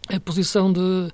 A 0.10 0.20
posição 0.20 0.74
de 0.74 1.12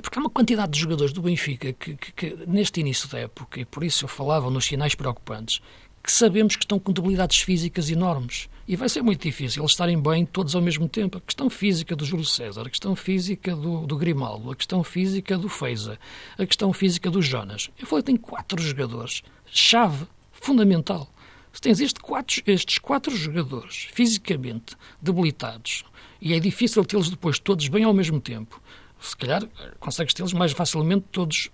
porque 0.00 0.18
há 0.18 0.22
uma 0.22 0.30
quantidade 0.30 0.72
de 0.72 0.80
jogadores 0.80 1.12
do 1.12 1.20
Benfica 1.20 1.72
que, 1.72 1.94
que, 1.96 2.12
que, 2.12 2.38
neste 2.46 2.80
início 2.80 3.08
da 3.08 3.18
época, 3.18 3.60
e 3.60 3.64
por 3.64 3.84
isso 3.84 4.04
eu 4.04 4.08
falava 4.08 4.50
nos 4.50 4.64
sinais 4.64 4.94
preocupantes, 4.94 5.60
que 6.02 6.10
sabemos 6.10 6.56
que 6.56 6.64
estão 6.64 6.78
com 6.78 6.92
debilidades 6.92 7.40
físicas 7.40 7.90
enormes. 7.90 8.48
E 8.66 8.76
vai 8.76 8.88
ser 8.88 9.02
muito 9.02 9.22
difícil 9.22 9.62
eles 9.62 9.72
estarem 9.72 10.00
bem 10.00 10.24
todos 10.24 10.54
ao 10.54 10.62
mesmo 10.62 10.88
tempo. 10.88 11.18
A 11.18 11.20
questão 11.20 11.50
física 11.50 11.94
do 11.94 12.04
Júlio 12.04 12.24
César, 12.24 12.62
a 12.62 12.70
questão 12.70 12.96
física 12.96 13.54
do, 13.54 13.86
do 13.86 13.96
Grimaldo, 13.96 14.50
a 14.50 14.56
questão 14.56 14.82
física 14.82 15.36
do 15.36 15.48
Feiza, 15.48 15.98
a 16.38 16.46
questão 16.46 16.72
física 16.72 17.10
do 17.10 17.20
Jonas. 17.20 17.68
Eu 17.78 17.86
falei, 17.86 18.02
tem 18.02 18.16
quatro 18.16 18.62
jogadores, 18.62 19.22
chave, 19.46 20.06
fundamental. 20.32 21.12
Se 21.52 21.60
tens 21.60 21.80
este 21.80 22.00
quatro, 22.00 22.42
estes 22.46 22.78
quatro 22.78 23.14
jogadores 23.14 23.88
fisicamente 23.92 24.76
debilitados 25.00 25.84
e 26.20 26.34
é 26.34 26.40
difícil 26.40 26.84
tê-los 26.84 27.10
depois 27.10 27.38
todos 27.38 27.66
bem 27.68 27.84
ao 27.84 27.94
mesmo 27.94 28.20
tempo, 28.20 28.60
Se 29.00 29.16
calhar 29.16 29.42
consegues 29.78 30.12
tê-los 30.12 30.34
mais 30.34 30.52
facilmente 30.52 31.06
todos 31.10 31.50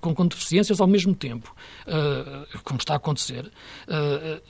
com, 0.00 0.14
com 0.14 0.26
deficiências 0.26 0.80
ao 0.80 0.86
mesmo 0.86 1.14
tempo, 1.14 1.54
uh, 1.86 2.58
como 2.62 2.78
está 2.78 2.94
a 2.94 2.96
acontecer. 2.96 3.50
Uh, 3.88 4.40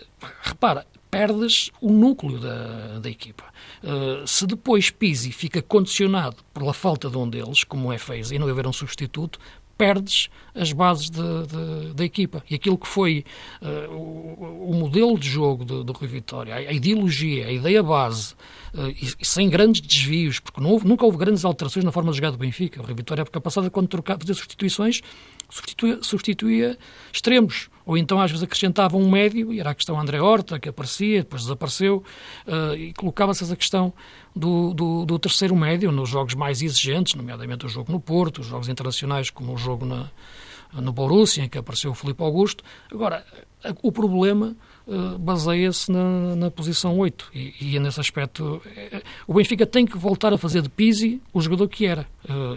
repara, 0.42 0.86
perdes 1.10 1.70
o 1.80 1.90
núcleo 1.90 2.38
da, 2.38 2.98
da 2.98 3.10
equipa. 3.10 3.44
Uh, 3.82 4.26
se 4.26 4.46
depois 4.46 4.90
Pizzi 4.90 5.32
fica 5.32 5.62
condicionado 5.62 6.36
pela 6.52 6.72
falta 6.72 7.08
de 7.08 7.16
um 7.16 7.28
deles, 7.28 7.64
como 7.64 7.92
é 7.92 7.98
fez, 7.98 8.30
e 8.30 8.38
não 8.38 8.48
haver 8.48 8.66
um 8.66 8.72
substituto, 8.72 9.38
perdes 9.82 10.28
as 10.54 10.72
bases 10.72 11.10
de, 11.10 11.18
de, 11.18 11.94
da 11.94 12.04
equipa. 12.04 12.44
E 12.48 12.54
aquilo 12.54 12.78
que 12.78 12.86
foi 12.86 13.24
uh, 13.60 13.92
o, 13.92 14.68
o, 14.70 14.74
modelo 14.74 15.18
de 15.18 15.28
jogo 15.28 15.64
do, 15.64 15.82
do 15.82 15.92
Rui 15.92 16.06
Vitória, 16.06 16.54
a, 16.54 16.72
ideologia, 16.72 17.48
a 17.48 17.52
ideia 17.52 17.82
base, 17.82 18.34
uh, 18.74 18.88
e, 18.90 19.12
e, 19.20 19.26
sem 19.26 19.48
grandes 19.48 19.80
desvios, 19.80 20.38
porque 20.38 20.62
houve, 20.62 20.86
nunca 20.86 21.04
houve 21.04 21.18
grandes 21.18 21.44
alterações 21.44 21.84
na 21.84 21.90
forma 21.90 22.12
de 22.12 22.18
jogar 22.18 22.30
do 22.30 22.38
Benfica. 22.38 22.80
O 22.80 22.84
Rui 22.84 22.94
Vitória, 22.94 23.22
a 23.22 23.24
época 23.24 23.40
passada, 23.40 23.68
quando 23.70 23.88
trocava, 23.88 24.20
fazia 24.20 24.34
substituições, 24.34 25.00
substituía, 25.52 25.98
substituía 26.02 26.78
extremos 27.12 27.68
ou 27.84 27.96
então 27.96 28.20
às 28.20 28.30
vezes 28.30 28.44
acrescentava 28.44 28.96
um 28.96 29.10
médio, 29.10 29.52
e 29.52 29.60
era 29.60 29.70
a 29.70 29.74
questão 29.74 30.00
André 30.00 30.20
Horta, 30.20 30.58
que 30.58 30.68
aparecia, 30.68 31.18
depois 31.18 31.42
desapareceu, 31.42 32.02
uh, 32.46 32.74
e 32.74 32.92
colocava-se 32.92 33.42
essa 33.42 33.56
questão 33.56 33.92
do, 34.34 34.72
do, 34.72 35.04
do, 35.04 35.18
terceiro 35.18 35.56
médio 35.56 35.90
nos 35.90 36.08
jogos 36.08 36.34
mais 36.34 36.62
exigentes, 36.62 37.14
nomeadamente 37.14 37.66
o 37.66 37.68
jogo 37.68 37.90
no 37.90 38.00
Porto, 38.00 38.40
os 38.40 38.46
jogos 38.46 38.68
internacionais, 38.68 39.30
como 39.30 39.52
o 39.52 39.56
jogo 39.56 39.84
na, 39.84 40.08
no 40.72 40.92
Borussia, 40.92 41.44
em 41.44 41.48
que 41.48 41.58
apareceu 41.58 41.90
o 41.90 41.94
Filipe 41.94 42.22
Augusto. 42.22 42.62
Agora, 42.90 43.26
o 43.82 43.90
problema 43.90 44.56
uh, 44.86 45.18
baseia-se 45.18 45.90
na, 45.90 46.36
na, 46.36 46.50
posição 46.52 46.96
8, 46.98 47.30
e, 47.34 47.74
e 47.74 47.78
nesse 47.80 47.98
aspecto 47.98 48.62
uh, 48.64 49.02
o 49.26 49.34
Benfica 49.34 49.66
tem 49.66 49.84
que 49.84 49.98
voltar 49.98 50.32
a 50.32 50.38
fazer 50.38 50.62
de 50.62 50.68
Pisi 50.68 51.20
o 51.32 51.40
jogador 51.40 51.68
que 51.68 51.84
era. 51.84 52.06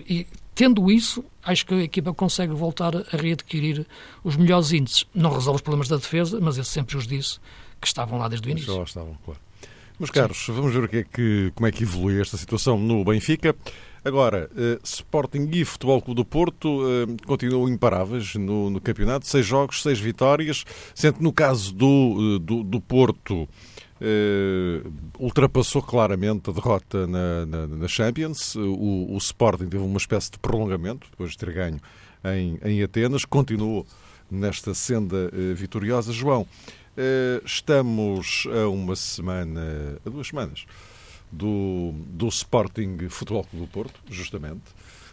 e 0.07 0.27
Tendo 0.55 0.89
isso, 0.89 1.23
acho 1.43 1.65
que 1.65 1.73
a 1.73 1.83
equipa 1.83 2.13
consegue 2.13 2.53
voltar 2.53 2.95
a 2.95 3.17
readquirir 3.17 3.85
os 4.23 4.37
melhores 4.37 4.71
índices. 4.71 5.05
Não 5.13 5.29
resolve 5.29 5.57
os 5.57 5.61
problemas 5.61 5.89
da 5.89 5.97
defesa, 5.97 6.39
mas 6.41 6.57
eu 6.57 6.63
sempre 6.63 6.95
os 6.95 7.05
disse 7.05 7.39
que 7.81 7.87
estavam 7.87 8.17
lá 8.17 8.29
desde 8.29 8.47
o 8.47 8.49
início. 8.49 8.71
Já 8.71 8.79
lá 8.79 8.85
estavam, 8.85 9.17
claro. 9.25 9.39
Meus 9.99 10.09
caros, 10.09 10.45
vamos 10.47 10.73
ver 10.73 10.83
o 10.83 10.87
que 10.89 10.97
é 10.97 11.03
que, 11.03 11.51
como 11.55 11.67
é 11.67 11.71
que 11.71 11.83
evolui 11.83 12.19
esta 12.19 12.37
situação 12.37 12.77
no 12.77 13.03
Benfica. 13.03 13.55
Agora, 14.03 14.49
eh, 14.55 14.77
Sporting 14.83 15.49
e 15.51 15.65
Futebol 15.65 16.01
Clube 16.01 16.17
do 16.17 16.25
Porto 16.25 16.81
eh, 16.87 17.23
continuam 17.25 17.67
imparáveis 17.67 18.35
no, 18.35 18.69
no, 18.69 18.79
campeonato. 18.79 19.25
Seis 19.25 19.45
jogos, 19.45 19.81
seis 19.81 19.99
vitórias. 19.99 20.63
Sendo 20.93 21.15
que 21.15 21.23
no 21.23 21.33
caso 21.33 21.73
do, 21.73 22.35
eh, 22.35 22.39
do, 22.39 22.63
do 22.63 22.79
Porto, 22.79 23.47
Uh, 24.01 24.91
ultrapassou 25.17 25.81
claramente 25.81 26.49
a 26.49 26.53
derrota 26.53 27.07
na, 27.07 27.45
na, 27.45 27.67
na 27.67 27.87
Champions. 27.87 28.55
O, 28.55 29.13
o, 29.13 29.17
Sporting 29.17 29.67
teve 29.67 29.83
uma 29.83 29.97
espécie 29.97 30.31
de 30.31 30.39
prolongamento 30.39 31.07
depois 31.09 31.31
de 31.31 31.37
ter 31.37 31.53
ganho 31.53 31.79
em, 32.23 32.59
em 32.63 32.83
Atenas. 32.83 33.23
Continuou 33.23 33.85
nesta 34.29 34.73
senda 34.73 35.31
uh, 35.31 35.55
vitoriosa. 35.55 36.11
João, 36.11 36.41
uh, 36.41 37.45
estamos 37.45 38.45
a 38.51 38.67
uma 38.67 38.97
semana, 38.97 39.97
a 40.05 40.09
duas 40.09 40.27
semanas, 40.27 40.65
do, 41.31 41.93
do 42.07 42.27
Sporting 42.27 42.97
Futebol 43.09 43.45
Clube 43.45 43.65
do 43.65 43.71
Porto, 43.71 43.99
justamente. 44.09 44.63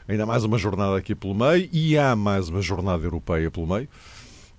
Ainda 0.09 0.27
mais 0.27 0.43
uma 0.43 0.59
jornada 0.59 0.97
aqui 0.97 1.15
pelo 1.15 1.35
meio 1.35 1.69
e 1.73 1.97
há 1.97 2.17
mais 2.17 2.49
uma 2.49 2.61
jornada 2.61 3.05
europeia 3.05 3.49
pelo 3.49 3.67
meio. 3.67 3.89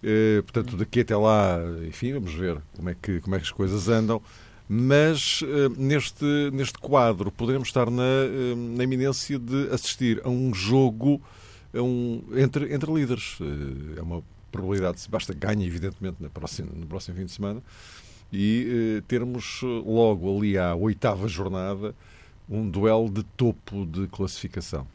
Eh, 0.04 0.42
portanto, 0.42 0.76
daqui 0.76 1.00
até 1.00 1.16
lá, 1.16 1.60
enfim, 1.88 2.12
vamos 2.12 2.34
ver 2.34 2.62
como 2.76 2.90
é 2.90 2.96
que, 3.02 3.22
como 3.22 3.36
é 3.36 3.40
que 3.40 3.46
as 3.46 3.52
coisas 3.52 3.88
andam. 3.88 4.22
Mas 4.68 5.42
eh, 5.44 5.70
neste, 5.78 6.26
neste 6.52 6.78
quadro 6.78 7.32
poderemos 7.32 7.70
estar 7.70 7.90
na, 7.90 8.04
eh, 8.04 8.56
na 8.56 8.84
iminência 8.84 9.40
de 9.40 9.70
assistir 9.72 10.22
a 10.26 10.30
um 10.30 10.54
jogo 10.54 11.22
a 11.74 11.82
um, 11.82 12.22
entre, 12.36 12.74
entre 12.74 12.92
líderes. 12.94 13.38
É 13.98 14.02
uma 14.02 14.22
probabilidade, 14.52 15.02
basta 15.10 15.34
ganha, 15.34 15.66
evidentemente, 15.66 16.18
no 16.20 16.30
próximo, 16.30 16.70
no 16.76 16.86
próximo 16.86 17.18
fim 17.18 17.26
de 17.26 17.32
semana, 17.32 17.64
e 18.32 19.02
termos 19.08 19.62
logo 19.64 20.38
ali 20.38 20.58
à 20.58 20.76
oitava 20.76 21.28
jornada 21.28 21.96
um 22.48 22.70
duelo 22.70 23.10
de 23.10 23.24
topo 23.24 23.86
de 23.86 24.08
classificação. 24.08 24.86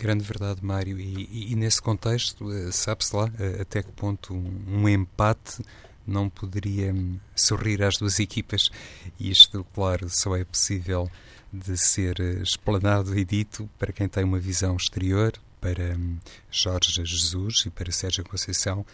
Grande 0.00 0.24
verdade, 0.24 0.64
Mário. 0.64 0.98
E, 0.98 1.28
e, 1.30 1.52
e 1.52 1.54
nesse 1.54 1.82
contexto, 1.82 2.50
eh, 2.50 2.72
sabe-se 2.72 3.14
lá 3.14 3.30
eh, 3.38 3.60
até 3.60 3.82
que 3.82 3.92
ponto 3.92 4.32
um, 4.32 4.64
um, 4.66 4.88
empate 4.88 5.62
não 6.06 6.30
poderia 6.30 6.90
hum, 6.90 7.18
sorrir 7.36 7.82
às 7.82 7.98
duas 7.98 8.18
equipas. 8.18 8.70
E 9.18 9.30
isto, 9.30 9.62
claro, 9.74 10.08
só 10.08 10.34
é 10.34 10.42
possível 10.42 11.10
de 11.52 11.76
ser 11.76 12.18
eh, 12.18 12.40
explanado 12.42 13.16
e 13.16 13.26
dito 13.26 13.68
para 13.78 13.92
quem 13.92 14.08
tem 14.08 14.24
uma 14.24 14.38
visão 14.38 14.74
exterior, 14.74 15.34
para 15.60 15.94
hum, 15.94 16.16
Jorge 16.50 17.04
Jesus 17.04 17.64
e 17.66 17.70
para 17.70 17.92
Sérgio 17.92 18.24
Conceição. 18.24 18.86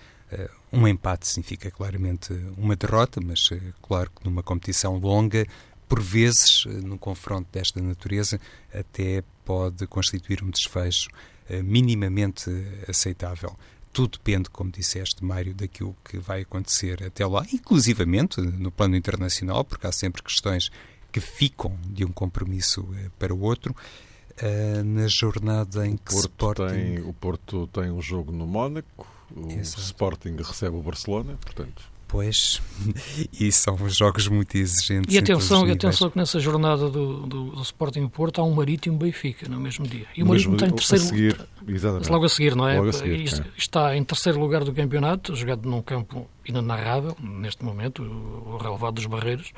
Um 0.73 0.89
empate 0.89 1.29
significa 1.29 1.71
claramente 1.71 2.33
uma 2.59 2.75
derrota, 2.75 3.21
mas 3.25 3.49
claro 3.81 4.11
que 4.11 4.25
numa 4.25 4.43
competição 4.43 4.99
longa 4.99 5.47
por 5.89 6.01
vezes, 6.01 6.65
eh, 6.67 6.71
num 6.71 6.99
confronto 6.99 7.49
desta 7.53 7.81
natureza, 7.81 8.41
até 8.73 9.23
pode 9.45 9.87
constituir 9.87 10.43
um 10.43 10.51
desfecho 10.51 11.09
eh, 11.49 11.63
minimamente 11.63 12.51
aceitável. 12.89 13.57
Tudo 13.93 14.19
depende, 14.19 14.51
como 14.51 14.71
disseste, 14.71 15.25
Mário, 15.25 15.55
daquilo 15.55 15.97
que 16.05 16.19
vai 16.19 16.43
acontecer 16.43 17.03
até 17.03 17.25
lá, 17.25 17.47
inclusivamente 17.53 18.41
no 18.41 18.71
plano 18.71 18.97
internacional, 18.97 19.65
porque 19.65 19.87
há 19.87 19.93
sempre 19.93 20.23
questões 20.23 20.71
que 21.11 21.21
ficam 21.21 21.79
de 21.87 22.05
um 22.05 22.13
compromisso 22.13 22.87
eh, 22.97 23.11
para 23.19 23.35
o 23.35 23.41
outro. 23.41 23.75
na 24.85 25.09
jornada 25.09 25.87
em 25.87 25.97
que 25.97 26.13
Porto 26.13 26.29
Sporting... 26.29 26.67
Tem, 26.67 27.01
o 27.01 27.13
Porto 27.15 27.67
tem 27.69 27.91
um 27.91 28.03
jogo 28.03 28.33
no 28.33 28.47
Mónaco, 28.47 29.07
o 29.35 29.51
Exato. 29.51 29.81
Sporting 29.81 30.37
recebe 30.37 30.77
o 30.77 30.83
Barcelona, 30.83 31.39
portanto 31.41 31.96
Pois, 32.09 32.63
e 33.39 33.51
são 33.51 33.77
jogos 33.89 34.29
muito 34.29 34.57
exigentes. 34.57 35.13
E 35.13 35.19
atenção, 35.19 35.67
e 35.67 35.73
atenção 35.73 36.09
que 36.09 36.17
nessa 36.17 36.39
jornada 36.39 36.89
do, 36.89 37.27
do, 37.27 37.45
do 37.51 37.63
Sporting 37.63 38.07
Porto 38.09 38.41
há 38.41 38.45
um 38.45 38.55
Marítimo 38.55 38.97
Benfica 38.97 39.49
no 39.49 39.59
mesmo 39.59 39.87
dia. 39.87 40.07
E 40.17 40.23
o 40.23 40.27
Marítimo 40.27 40.55
está 40.55 40.69
em 40.69 40.71
terceiro 40.71 41.05
lugar. 41.05 42.09
Logo 42.09 42.25
a 42.25 42.29
seguir, 42.29 42.55
não 42.55 42.69
é? 42.69 42.77
Logo 42.77 42.91
a 42.91 42.93
seguir, 42.93 43.29
é. 43.29 43.45
Está 43.57 43.97
em 43.97 44.05
terceiro 44.05 44.39
lugar 44.39 44.63
do 44.63 44.73
campeonato, 44.73 45.35
jogado 45.35 45.69
num 45.69 45.83
campo 45.83 46.29
inenarrável, 46.47 47.17
neste 47.21 47.65
momento, 47.65 48.03
o 48.03 48.57
relevado 48.57 48.95
dos 48.95 49.07
Barreiros. 49.07 49.53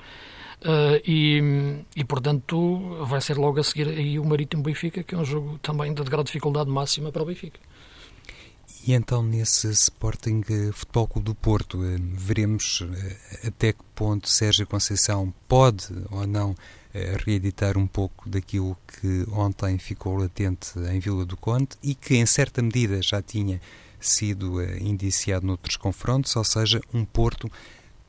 Uh, 0.61 0.99
e, 1.07 1.85
e, 1.95 2.05
portanto, 2.05 3.05
vai 3.05 3.21
ser 3.21 3.37
logo 3.37 3.61
a 3.61 3.63
seguir 3.63 3.89
aí 3.89 4.19
o 4.19 4.25
Marítimo 4.25 4.63
Benfica, 4.63 5.03
que 5.03 5.15
é 5.15 5.19
um 5.19 5.25
jogo 5.25 5.59
também 5.59 5.93
de 5.93 6.03
grande 6.03 6.27
dificuldade 6.27 6.69
máxima 6.71 7.13
para 7.13 7.23
o 7.23 7.27
Benfica. 7.27 7.61
E 8.87 8.93
então, 8.95 9.23
nesse 9.23 9.69
Sporting 9.71 10.43
eh, 10.49 10.73
Futebol 10.73 11.09
Clube 11.09 11.27
do 11.27 11.35
Porto, 11.35 11.85
eh, 11.85 11.97
veremos 12.01 12.85
eh, 12.95 13.49
até 13.49 13.73
que 13.73 13.83
ponto 13.95 14.29
Sérgio 14.29 14.67
Conceição 14.67 15.33
pode 15.47 15.89
ou 16.11 16.27
não 16.27 16.55
reeditar 17.25 17.77
um 17.77 17.87
pouco 17.87 18.29
daquilo 18.29 18.77
que 18.87 19.25
ontem 19.31 19.79
ficou 19.79 20.17
latente 20.17 20.73
em 20.91 20.99
Vila 20.99 21.25
do 21.25 21.37
Conde 21.37 21.69
e 21.83 21.95
que, 21.95 22.17
em 22.17 22.25
certa 22.25 22.63
medida, 22.63 23.01
já 23.03 23.21
tinha 23.21 23.61
sido 24.01 24.61
indiciado 24.81 25.47
noutros 25.47 25.77
confrontos, 25.77 26.35
ou 26.35 26.43
seja, 26.43 26.81
um 26.93 27.05
Porto 27.05 27.49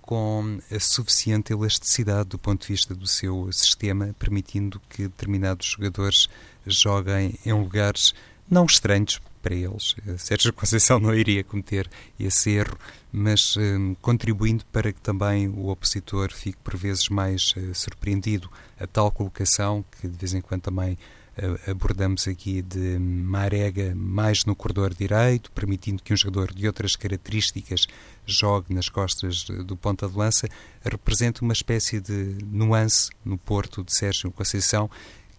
com 0.01 0.59
a 0.71 0.79
suficiente 0.79 1.53
elasticidade 1.53 2.29
do 2.29 2.39
ponto 2.39 2.61
de 2.61 2.73
vista 2.73 2.95
do 2.95 3.05
seu 3.05 3.51
sistema, 3.51 4.15
permitindo 4.17 4.81
que 4.89 5.03
determinados 5.03 5.67
jogadores 5.67 6.27
joguem 6.65 7.37
em 7.45 7.53
lugares 7.53 8.13
não 8.49 8.65
estranhos 8.65 9.19
para 9.41 9.55
eles. 9.55 9.95
Eh, 10.07 10.17
Sérgio 10.17 10.51
Conceição 10.53 10.99
não 10.99 11.13
iria 11.13 11.43
cometer 11.43 11.89
esse 12.19 12.51
erro, 12.51 12.77
mas 13.11 13.55
um, 13.57 13.95
contribuindo 13.95 14.65
para 14.71 14.91
que 14.91 15.01
também 15.01 15.47
o 15.47 15.69
opositor 15.69 16.31
fique 16.31 16.57
por 16.63 16.77
vezes 16.77 17.09
mais 17.09 17.53
uh, 17.55 17.73
surpreendido. 17.73 18.49
A 18.79 18.85
tal 18.85 19.11
colocação, 19.11 19.83
que 19.99 20.07
de 20.07 20.17
vez 20.17 20.33
em 20.33 20.41
quando 20.41 20.61
também 20.61 20.93
uh, 21.37 21.71
abordamos 21.71 22.27
aqui, 22.27 22.61
de 22.61 22.99
Marega 22.99 23.93
mais 23.95 24.45
no 24.45 24.55
corredor 24.55 24.93
direito, 24.93 25.51
permitindo 25.51 26.03
que 26.03 26.13
um 26.13 26.17
jogador 26.17 26.53
de 26.53 26.67
outras 26.67 26.95
características 26.95 27.87
jogue 28.25 28.73
nas 28.73 28.89
costas 28.89 29.43
do 29.43 29.75
ponta 29.75 30.07
de 30.07 30.15
lança, 30.15 30.47
representa 30.83 31.43
uma 31.43 31.53
espécie 31.53 31.99
de 31.99 32.37
nuance 32.45 33.09
no 33.25 33.37
Porto 33.37 33.83
de 33.83 33.93
Sérgio 33.93 34.31
Conceição 34.31 34.89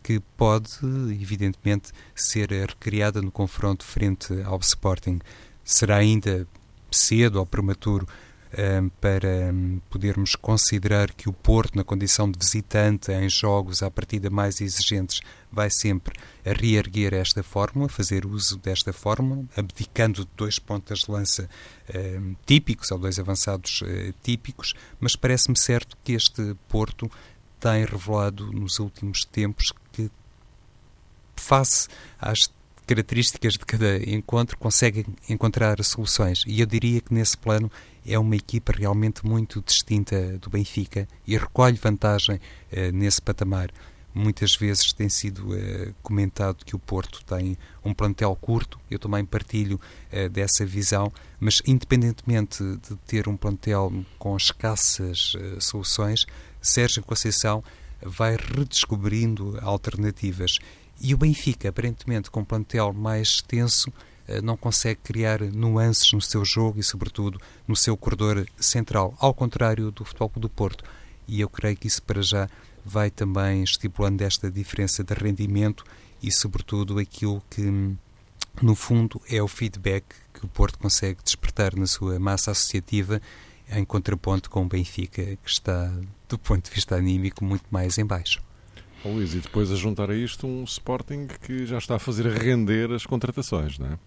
que 0.02 0.20
pode, 0.36 0.70
evidentemente, 1.20 1.92
ser 2.14 2.50
recriada 2.50 3.20
no 3.20 3.30
confronto 3.30 3.84
frente 3.84 4.32
ao 4.42 4.58
Sporting. 4.60 5.20
Será 5.64 5.96
ainda 5.96 6.46
cedo 6.90 7.38
ou 7.38 7.46
prematuro 7.46 8.06
um, 8.58 8.88
para 9.00 9.52
um, 9.52 9.80
podermos 9.88 10.34
considerar 10.34 11.12
que 11.12 11.28
o 11.28 11.32
Porto, 11.32 11.76
na 11.76 11.84
condição 11.84 12.30
de 12.30 12.38
visitante 12.38 13.12
em 13.12 13.28
jogos 13.28 13.82
à 13.82 13.90
partida 13.90 14.28
mais 14.28 14.60
exigentes, 14.60 15.20
vai 15.52 15.70
sempre 15.70 16.18
reerguer 16.44 17.14
esta 17.14 17.42
fórmula, 17.42 17.88
fazer 17.88 18.26
uso 18.26 18.56
desta 18.58 18.92
fórmula, 18.92 19.44
abdicando 19.56 20.24
de 20.24 20.30
dois 20.36 20.58
pontas 20.58 21.00
de 21.00 21.10
lança 21.10 21.48
um, 21.94 22.34
típicos 22.44 22.90
ou 22.90 22.98
dois 22.98 23.18
avançados 23.18 23.82
uh, 23.82 24.14
típicos, 24.22 24.74
mas 24.98 25.14
parece-me 25.14 25.58
certo 25.58 25.96
que 26.02 26.12
este 26.12 26.56
Porto 26.68 27.10
tem 27.60 27.84
revelado 27.84 28.50
nos 28.52 28.80
últimos 28.80 29.24
tempos 29.24 29.70
face 31.40 31.88
às 32.18 32.50
características 32.86 33.54
de 33.54 33.60
cada 33.60 33.98
encontro, 34.10 34.58
conseguem 34.58 35.04
encontrar 35.28 35.82
soluções. 35.84 36.42
E 36.46 36.60
eu 36.60 36.66
diria 36.66 37.00
que 37.00 37.14
nesse 37.14 37.36
plano 37.36 37.70
é 38.04 38.18
uma 38.18 38.34
equipa 38.34 38.72
realmente 38.76 39.24
muito 39.24 39.62
distinta 39.62 40.38
do 40.38 40.50
Benfica 40.50 41.06
e 41.26 41.36
recolhe 41.36 41.76
vantagem 41.76 42.40
eh, 42.72 42.90
nesse 42.90 43.22
patamar. 43.22 43.70
Muitas 44.12 44.56
vezes 44.56 44.92
tem 44.92 45.08
sido 45.08 45.56
eh, 45.56 45.92
comentado 46.02 46.64
que 46.64 46.74
o 46.74 46.80
Porto 46.80 47.24
tem 47.24 47.56
um 47.84 47.94
plantel 47.94 48.34
curto, 48.34 48.80
eu 48.90 48.98
também 48.98 49.24
partilho 49.24 49.80
eh, 50.10 50.28
dessa 50.28 50.66
visão, 50.66 51.12
mas 51.38 51.62
independentemente 51.64 52.64
de 52.64 52.96
ter 53.06 53.28
um 53.28 53.36
plantel 53.36 53.92
com 54.18 54.36
escassas 54.36 55.34
eh, 55.36 55.60
soluções, 55.60 56.26
Sérgio 56.60 57.04
Conceição 57.04 57.62
vai 58.02 58.36
redescobrindo 58.36 59.56
alternativas. 59.62 60.58
E 61.00 61.14
o 61.14 61.18
Benfica, 61.18 61.70
aparentemente 61.70 62.30
com 62.30 62.40
um 62.40 62.44
plantel 62.44 62.92
mais 62.92 63.28
extenso, 63.28 63.92
eh, 64.28 64.40
não 64.42 64.56
consegue 64.56 65.00
criar 65.02 65.40
nuances 65.40 66.12
no 66.12 66.20
seu 66.20 66.44
jogo 66.44 66.78
e, 66.78 66.82
sobretudo, 66.82 67.40
no 67.66 67.74
seu 67.74 67.96
corredor 67.96 68.46
central, 68.58 69.14
ao 69.18 69.32
contrário 69.32 69.90
do 69.90 70.04
Futebol 70.04 70.30
do 70.36 70.48
Porto. 70.48 70.84
E 71.26 71.40
eu 71.40 71.48
creio 71.48 71.76
que 71.76 71.86
isso, 71.86 72.02
para 72.02 72.20
já, 72.22 72.48
vai 72.84 73.10
também 73.10 73.62
estipulando 73.62 74.22
esta 74.22 74.50
diferença 74.50 75.02
de 75.02 75.14
rendimento 75.14 75.84
e, 76.22 76.30
sobretudo, 76.30 76.98
aquilo 76.98 77.42
que, 77.48 77.96
no 78.60 78.74
fundo, 78.74 79.20
é 79.28 79.42
o 79.42 79.48
feedback 79.48 80.04
que 80.34 80.44
o 80.44 80.48
Porto 80.48 80.78
consegue 80.78 81.22
despertar 81.24 81.74
na 81.74 81.86
sua 81.86 82.18
massa 82.18 82.50
associativa 82.50 83.22
em 83.72 83.84
contraponto 83.84 84.50
com 84.50 84.62
o 84.62 84.68
Benfica, 84.68 85.22
que 85.24 85.50
está, 85.50 85.90
do 86.28 86.38
ponto 86.38 86.68
de 86.68 86.74
vista 86.74 86.96
anímico, 86.96 87.44
muito 87.44 87.64
mais 87.70 87.98
em 87.98 88.04
baixo. 88.04 88.42
Oh, 89.04 89.08
Luís, 89.08 89.34
e 89.34 89.38
depois 89.38 89.72
a 89.72 89.76
juntar 89.76 90.10
a 90.10 90.14
isto 90.14 90.46
um 90.46 90.64
Sporting 90.64 91.26
que 91.46 91.64
já 91.64 91.78
está 91.78 91.96
a 91.96 91.98
fazer 91.98 92.26
render 92.26 92.92
as 92.92 93.06
contratações, 93.06 93.78
não 93.78 93.86
é? 93.86 93.98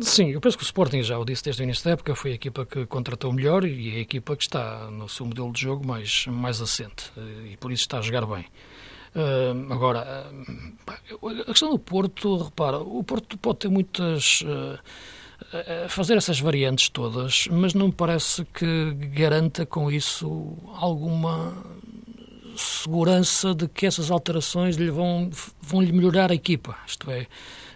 Sim, 0.00 0.30
eu 0.30 0.40
penso 0.40 0.58
que 0.58 0.64
o 0.64 0.66
Sporting, 0.66 1.02
já 1.02 1.18
o 1.18 1.24
disse 1.24 1.44
desde 1.44 1.62
o 1.62 1.64
início 1.64 1.84
da 1.84 1.92
época, 1.92 2.14
foi 2.16 2.32
a 2.32 2.34
equipa 2.34 2.66
que 2.66 2.84
contratou 2.86 3.32
melhor 3.32 3.64
e 3.64 3.94
é 3.94 3.96
a 3.98 4.00
equipa 4.00 4.36
que 4.36 4.42
está 4.42 4.90
no 4.90 5.08
seu 5.08 5.24
modelo 5.24 5.52
de 5.52 5.60
jogo 5.60 5.86
mais, 5.86 6.26
mais 6.26 6.60
assente 6.60 7.12
eh, 7.16 7.52
e 7.52 7.56
por 7.56 7.70
isso 7.70 7.82
está 7.82 7.98
a 7.98 8.02
jogar 8.02 8.26
bem. 8.26 8.44
Uh, 9.14 9.72
agora, 9.72 10.26
uh, 11.22 11.28
a 11.42 11.44
questão 11.44 11.70
do 11.70 11.78
Porto, 11.78 12.42
repara, 12.42 12.78
o 12.78 13.04
Porto 13.04 13.38
pode 13.38 13.58
ter 13.60 13.68
muitas. 13.68 14.40
Uh, 14.42 14.78
fazer 15.88 16.16
essas 16.16 16.40
variantes 16.40 16.88
todas, 16.88 17.46
mas 17.50 17.74
não 17.74 17.88
me 17.88 17.92
parece 17.92 18.44
que 18.46 18.92
garanta 19.12 19.66
com 19.66 19.90
isso 19.90 20.56
alguma 20.74 21.52
segurança 22.56 23.54
de 23.54 23.68
que 23.68 23.86
essas 23.86 24.10
alterações 24.10 24.76
lhe 24.76 24.90
vão, 24.90 25.30
vão 25.60 25.82
lhe 25.82 25.92
melhorar 25.92 26.30
a 26.30 26.34
equipa. 26.34 26.76
Isto 26.86 27.10
é, 27.10 27.26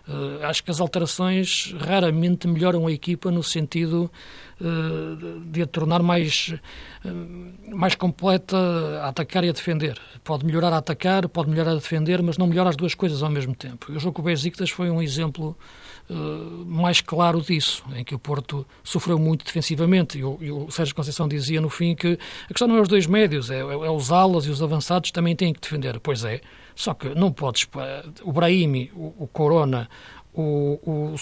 Uh, 0.09 0.43
acho 0.47 0.65
que 0.65 0.71
as 0.71 0.81
alterações 0.81 1.75
raramente 1.79 2.49
melhoram 2.49 2.87
a 2.87 2.91
equipa 2.91 3.31
no 3.31 3.43
sentido 3.43 4.11
uh, 4.59 5.41
de 5.45 5.61
a 5.61 5.67
tornar 5.67 6.03
mais, 6.03 6.55
uh, 7.05 7.77
mais 7.77 7.95
completa 7.95 8.57
a 9.03 9.09
atacar 9.09 9.45
e 9.45 9.51
a 9.51 9.53
defender. 9.53 10.01
Pode 10.25 10.47
melhorar 10.47 10.73
a 10.73 10.79
atacar, 10.79 11.29
pode 11.29 11.51
melhorar 11.51 11.73
a 11.73 11.75
defender, 11.75 12.23
mas 12.23 12.39
não 12.39 12.47
melhora 12.47 12.71
as 12.71 12.77
duas 12.77 12.95
coisas 12.95 13.23
ao 13.23 13.29
mesmo 13.29 13.55
tempo. 13.55 13.93
O 13.93 13.99
jogo 14.01 14.15
com 14.15 14.23
o 14.23 14.25
Besiktas 14.25 14.71
foi 14.71 14.89
um 14.89 15.03
exemplo 15.03 15.55
mais 16.67 17.01
claro 17.01 17.41
disso, 17.41 17.85
em 17.95 18.03
que 18.03 18.15
o 18.15 18.19
Porto 18.19 18.67
sofreu 18.83 19.19
muito 19.19 19.45
defensivamente. 19.45 20.19
E 20.19 20.25
o, 20.25 20.39
e 20.41 20.51
o 20.51 20.71
Sérgio 20.71 20.95
Conceição 20.95 21.29
dizia 21.29 21.61
no 21.61 21.69
fim 21.69 21.95
que 21.95 22.19
a 22.45 22.49
questão 22.49 22.67
não 22.67 22.77
é 22.77 22.81
os 22.81 22.89
dois 22.89 23.07
médios, 23.07 23.51
é, 23.51 23.61
é 23.61 23.91
os 23.91 24.11
alas 24.11 24.47
e 24.47 24.51
os 24.51 24.63
avançados 24.63 25.11
também 25.11 25.37
têm 25.37 25.53
que 25.53 25.61
defender. 25.61 26.01
Pois 26.01 26.25
é, 26.25 26.41
só 26.75 26.95
que 26.95 27.09
não 27.15 27.33
podes. 27.33 27.67
O 28.23 28.33
Brahimi, 28.33 28.91
o, 28.95 29.15
o 29.19 29.27
Corona, 29.27 29.89
o, 30.41 30.79
o, 30.85 31.15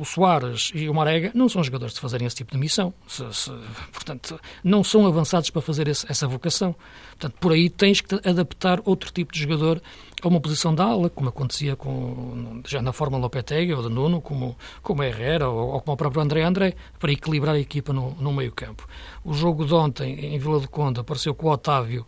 o, 0.00 0.04
Soares 0.04 0.72
e 0.74 0.88
o 0.88 0.94
Marega 0.94 1.30
não 1.32 1.48
são 1.48 1.62
jogadores 1.62 1.94
de 1.94 2.00
fazerem 2.00 2.26
esse 2.26 2.34
tipo 2.34 2.50
de 2.50 2.58
missão. 2.58 2.92
Se, 3.06 3.24
se, 3.32 3.52
portanto, 3.92 4.40
não 4.64 4.82
são 4.82 5.06
avançados 5.06 5.48
para 5.50 5.62
fazer 5.62 5.86
esse, 5.86 6.04
essa 6.10 6.26
vocação. 6.26 6.74
Portanto, 7.10 7.36
por 7.38 7.52
aí 7.52 7.70
tens 7.70 8.00
que 8.00 8.14
adaptar 8.28 8.80
outro 8.84 9.12
tipo 9.12 9.32
de 9.32 9.40
jogador 9.40 9.80
a 10.20 10.28
uma 10.28 10.40
posição 10.40 10.74
de 10.74 10.82
ala, 10.82 11.08
como 11.08 11.28
acontecia 11.28 11.76
com, 11.76 12.62
já 12.66 12.82
na 12.82 12.92
forma 12.92 13.16
Lopetegui 13.16 13.74
ou 13.74 13.82
de 13.82 13.88
Nuno, 13.88 14.20
como, 14.20 14.56
como 14.82 15.04
Herrera 15.04 15.48
ou, 15.48 15.68
ou 15.74 15.80
como 15.80 15.94
o 15.94 15.96
próprio 15.96 16.22
André 16.22 16.42
André, 16.42 16.74
para 16.98 17.12
equilibrar 17.12 17.54
a 17.54 17.60
equipa 17.60 17.92
no, 17.92 18.10
no 18.18 18.32
meio 18.32 18.50
campo. 18.50 18.88
O 19.24 19.32
jogo 19.34 19.64
de 19.64 19.74
ontem, 19.74 20.34
em 20.34 20.38
Vila 20.38 20.58
do 20.58 20.68
Conde, 20.68 20.98
apareceu 20.98 21.32
com 21.32 21.46
o 21.46 21.50
Otávio 21.50 22.04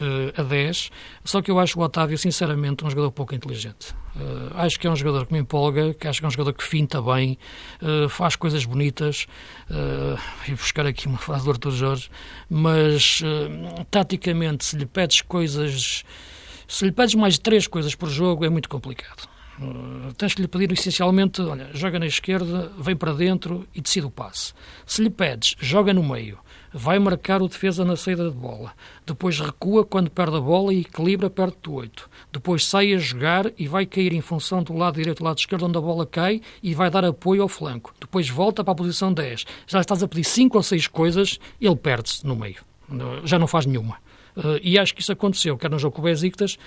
uh, 0.00 0.40
a 0.40 0.42
10, 0.42 0.90
só 1.24 1.42
que 1.42 1.50
eu 1.50 1.58
acho 1.58 1.78
o 1.78 1.82
Otávio, 1.82 2.16
sinceramente, 2.16 2.84
um 2.84 2.90
jogador 2.90 3.10
pouco 3.12 3.34
inteligente. 3.34 3.94
Uh, 4.16 4.54
acho 4.54 4.78
que 4.78 4.86
é 4.86 4.90
um 4.90 4.96
jogador 4.96 5.26
que 5.26 5.32
me 5.32 5.38
empolga, 5.38 5.94
que 5.94 6.08
acho 6.08 6.20
que 6.20 6.24
é 6.24 6.28
um 6.28 6.30
jogador 6.30 6.52
que 6.52 6.64
finta 6.64 7.00
bem, 7.02 7.38
uh, 7.82 8.08
faz 8.08 8.36
coisas 8.36 8.64
bonitas, 8.64 9.26
uh, 9.70 10.18
e 10.48 10.52
buscar 10.52 10.86
aqui 10.86 11.06
uma 11.06 11.18
frase 11.18 11.44
do 11.44 11.50
Arthur 11.50 11.72
Jorge, 11.72 12.10
mas 12.48 13.22
taticamente, 13.90 14.64
se 14.64 14.76
lhe 14.76 14.86
pedes 14.86 15.20
coisas, 15.20 16.04
se 16.66 16.84
lhe 16.84 16.92
pedes 16.92 17.14
mais 17.14 17.34
de 17.34 17.40
três 17.40 17.66
coisas 17.66 17.94
por 17.94 18.08
jogo, 18.08 18.44
é 18.44 18.48
muito 18.48 18.68
complicado. 18.68 19.28
Uh, 19.58 20.12
tens 20.14 20.34
que 20.34 20.42
lhe 20.42 20.48
pedir 20.48 20.70
essencialmente, 20.72 21.40
olha, 21.40 21.70
joga 21.72 21.98
na 21.98 22.06
esquerda, 22.06 22.70
vem 22.78 22.94
para 22.94 23.12
dentro 23.12 23.66
e 23.74 23.80
decide 23.80 24.06
o 24.06 24.10
passe. 24.10 24.52
Se 24.84 25.02
lhe 25.02 25.08
pedes, 25.08 25.56
joga 25.58 25.94
no 25.94 26.02
meio, 26.02 26.38
vai 26.76 26.98
marcar 26.98 27.40
o 27.40 27.48
defesa 27.48 27.86
na 27.86 27.96
saída 27.96 28.28
de 28.28 28.36
bola, 28.36 28.74
depois 29.06 29.40
recua 29.40 29.82
quando 29.82 30.10
perde 30.10 30.36
a 30.36 30.40
bola 30.40 30.74
e 30.74 30.82
equilibra 30.82 31.30
perto 31.30 31.70
do 31.70 31.76
8. 31.76 32.10
Depois 32.30 32.66
sai 32.66 32.92
a 32.92 32.98
jogar 32.98 33.50
e 33.58 33.66
vai 33.66 33.86
cair 33.86 34.12
em 34.12 34.20
função 34.20 34.62
do 34.62 34.74
lado 34.74 34.96
direito 34.96 35.18
do 35.18 35.24
lado 35.24 35.38
esquerdo 35.38 35.64
onde 35.64 35.78
a 35.78 35.80
bola 35.80 36.04
cai 36.04 36.42
e 36.62 36.74
vai 36.74 36.90
dar 36.90 37.02
apoio 37.02 37.40
ao 37.40 37.48
flanco. 37.48 37.94
Depois 37.98 38.28
volta 38.28 38.62
para 38.62 38.72
a 38.72 38.76
posição 38.76 39.10
10. 39.10 39.46
Já 39.66 39.80
estás 39.80 40.02
a 40.02 40.08
pedir 40.08 40.24
5 40.24 40.54
ou 40.54 40.62
6 40.62 40.86
coisas, 40.88 41.40
ele 41.58 41.76
perde-se 41.76 42.26
no 42.26 42.36
meio. 42.36 42.62
Já 43.24 43.38
não 43.38 43.46
faz 43.46 43.64
nenhuma. 43.64 43.96
Uh, 44.36 44.60
e 44.62 44.78
acho 44.78 44.94
que 44.94 45.00
isso 45.00 45.10
aconteceu, 45.10 45.56
quer 45.56 45.70
no 45.70 45.78
jogo 45.78 45.96
com 45.96 46.02
o 46.02 46.04
Besiktas, 46.04 46.58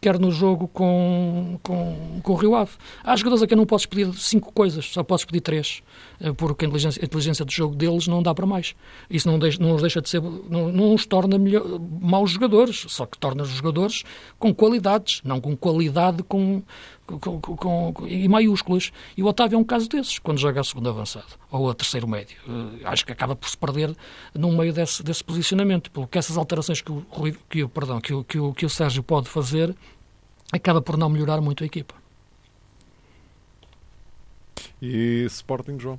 quer 0.00 0.18
no 0.18 0.30
jogo 0.30 0.68
com, 0.68 1.58
com, 1.62 2.20
com 2.22 2.32
o 2.32 2.36
Rio 2.36 2.54
Ave. 2.54 2.72
Há 3.02 3.16
jogadores 3.16 3.42
a 3.42 3.46
quem 3.46 3.56
não 3.56 3.64
podes 3.64 3.86
pedir 3.86 4.12
cinco 4.14 4.52
coisas, 4.52 4.84
só 4.84 5.02
podes 5.02 5.24
pedir 5.24 5.40
três, 5.40 5.82
uh, 6.20 6.34
porque 6.34 6.66
a 6.66 6.68
inteligência, 6.68 7.02
a 7.02 7.06
inteligência 7.06 7.44
do 7.44 7.50
jogo 7.50 7.74
deles 7.74 8.06
não 8.06 8.22
dá 8.22 8.34
para 8.34 8.44
mais. 8.44 8.74
Isso 9.08 9.26
não, 9.26 9.38
deixa, 9.38 9.58
não 9.58 9.74
os 9.74 9.80
deixa 9.80 10.02
de 10.02 10.08
ser, 10.10 10.20
não, 10.20 10.70
não 10.70 10.94
os 10.94 11.06
torna 11.06 11.38
melhor, 11.38 11.64
maus 12.00 12.30
jogadores, 12.30 12.84
só 12.88 13.06
que 13.06 13.16
torna 13.16 13.42
os 13.42 13.48
jogadores 13.48 14.04
com 14.38 14.54
qualidades, 14.54 15.22
não 15.24 15.40
com 15.40 15.56
qualidade 15.56 16.22
com, 16.22 16.62
com, 17.06 17.40
com, 17.40 17.92
com, 17.92 18.06
em 18.06 18.28
maiúsculas. 18.28 18.92
E 19.16 19.22
o 19.22 19.26
Otávio 19.26 19.56
é 19.56 19.58
um 19.58 19.64
caso 19.64 19.88
desses, 19.88 20.18
quando 20.18 20.38
joga 20.38 20.60
a 20.60 20.64
segundo 20.64 20.88
avançado, 20.88 21.26
ou 21.50 21.70
a 21.70 21.74
terceiro 21.74 22.08
médio. 22.08 22.36
Uh, 22.46 22.86
acho 22.86 23.04
que 23.04 23.12
acaba 23.12 23.36
por 23.36 23.48
se 23.48 23.56
perder 23.56 23.94
no 24.34 24.52
meio 24.52 24.72
desse, 24.72 25.02
desse 25.02 25.22
posicionamento, 25.22 25.90
porque 25.90 26.18
essas 26.18 26.36
alterações 26.36 26.80
que 26.80 26.92
o, 26.92 27.04
que 27.48 27.62
o, 27.62 27.68
perdão, 27.68 28.00
que 28.00 28.12
o, 28.12 28.24
que, 28.24 28.38
o, 28.38 28.52
que 28.52 28.66
o 28.66 28.70
Sérgio 28.70 29.02
pode 29.02 29.28
fazer 29.28 29.74
acaba 30.52 30.80
por 30.80 30.96
não 30.96 31.08
melhorar 31.08 31.40
muito 31.40 31.62
a 31.62 31.66
equipa. 31.66 31.94
E 34.80 35.24
Sporting, 35.26 35.78
João? 35.78 35.98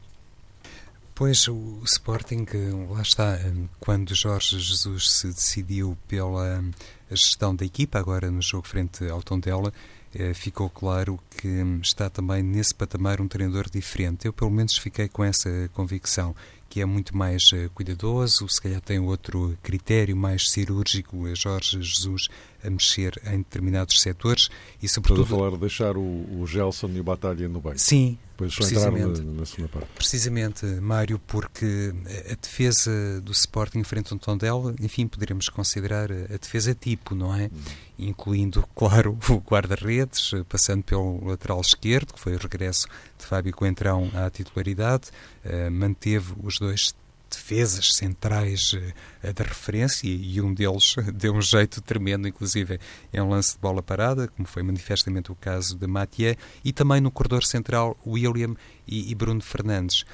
Pois, 1.16 1.48
o 1.48 1.82
Sporting, 1.86 2.46
lá 2.90 3.02
está, 3.02 3.40
quando 3.80 4.14
Jorge 4.14 4.60
Jesus 4.60 5.12
se 5.12 5.28
decidiu 5.28 5.98
pela 6.10 6.62
gestão 7.10 7.56
da 7.56 7.64
equipa, 7.64 7.98
agora 7.98 8.30
no 8.30 8.42
jogo 8.42 8.68
frente 8.68 9.08
ao 9.08 9.24
Tondela, 9.24 9.72
eh, 9.72 9.95
ficou 10.34 10.70
claro 10.70 11.20
que 11.30 11.48
está 11.82 12.10
também 12.10 12.42
nesse 12.42 12.74
patamar 12.74 13.20
um 13.20 13.28
treinador 13.28 13.70
diferente. 13.70 14.26
Eu, 14.26 14.34
pelo 14.34 14.52
menos, 14.52 14.78
fiquei 14.78 15.08
com 15.08 15.24
essa 15.24 15.70
convicção 15.74 16.36
que 16.76 16.82
é 16.82 16.86
muito 16.86 17.16
mais 17.16 17.52
eh, 17.54 17.70
cuidadoso, 17.74 18.50
se 18.50 18.62
calhar 18.62 18.82
tem 18.82 19.00
outro 19.00 19.58
critério 19.64 20.14
mais 20.14 20.50
cirúrgico, 20.50 21.26
é 21.26 21.34
Jorge 21.34 21.82
Jesus 21.82 22.28
a 22.66 22.70
mexer 22.70 23.22
em 23.26 23.38
determinados 23.38 24.02
setores 24.02 24.50
e 24.82 24.88
sobretudo... 24.88 25.24
Estou 25.24 25.38
a 25.38 25.40
falar 25.40 25.52
de 25.52 25.58
deixar 25.60 25.98
o, 25.98 26.02
o 26.02 26.46
Gelson 26.48 26.90
e 26.90 27.00
o 27.00 27.04
Batalha 27.04 27.48
no 27.48 27.60
banco. 27.60 27.80
Sim, 27.80 28.18
Depois 28.32 28.56
precisamente. 28.56 29.22
Na, 29.22 29.40
na 29.40 29.46
segunda 29.46 29.70
parte. 29.70 29.88
Precisamente, 29.96 30.66
Mário, 30.66 31.20
porque 31.20 31.94
a 32.32 32.36
defesa 32.36 33.22
do 33.22 33.32
Sporting 33.32 33.84
frente 33.84 34.12
ao 34.14 34.20
Tondela, 34.20 34.76
enfim, 34.82 35.08
poderíamos 35.08 35.50
considerar 35.50 36.12
a 36.12 36.38
defesa 36.38 36.74
tipo, 36.74 37.16
não 37.16 37.36
é? 37.36 37.46
Hum. 37.46 37.62
Incluindo, 37.98 38.68
claro, 38.76 39.18
o 39.30 39.36
guarda-redes, 39.36 40.32
passando 40.50 40.84
pelo 40.84 41.26
lateral 41.26 41.62
esquerdo, 41.62 42.14
que 42.14 42.20
foi 42.20 42.36
o 42.36 42.40
regresso 42.40 42.88
de 43.18 43.26
Fábio 43.26 43.54
Coentrão 43.54 44.12
à 44.14 44.30
titularidade, 44.30 45.10
uh, 45.46 45.72
manteve 45.72 46.34
os 46.44 46.60
dois 46.60 46.94
defesas 47.36 47.94
centrais 47.94 48.74
uh, 48.74 49.34
da 49.34 49.44
referência 49.44 50.08
e 50.08 50.42
um 50.42 50.54
deles 50.54 50.96
deu 51.14 51.34
um 51.34 51.42
jeito 51.42 51.82
tremendo, 51.82 52.28
inclusive 52.28 52.80
em 53.14 53.22
um 53.22 53.30
lance 53.30 53.54
de 53.54 53.60
bola 53.60 53.84
parada, 53.84 54.28
como 54.28 54.48
foi 54.48 54.64
manifestamente 54.64 55.32
o 55.32 55.36
caso 55.36 55.76
de 55.76 55.88
Mathieu, 55.88 56.36
e 56.64 56.74
também 56.74 57.02
no 57.02 57.12
corredor 57.12 57.44
central 57.44 57.98
William 58.06 58.56
e, 58.88 59.14
Bruno 59.14 59.42
Fernandes. 59.42 60.06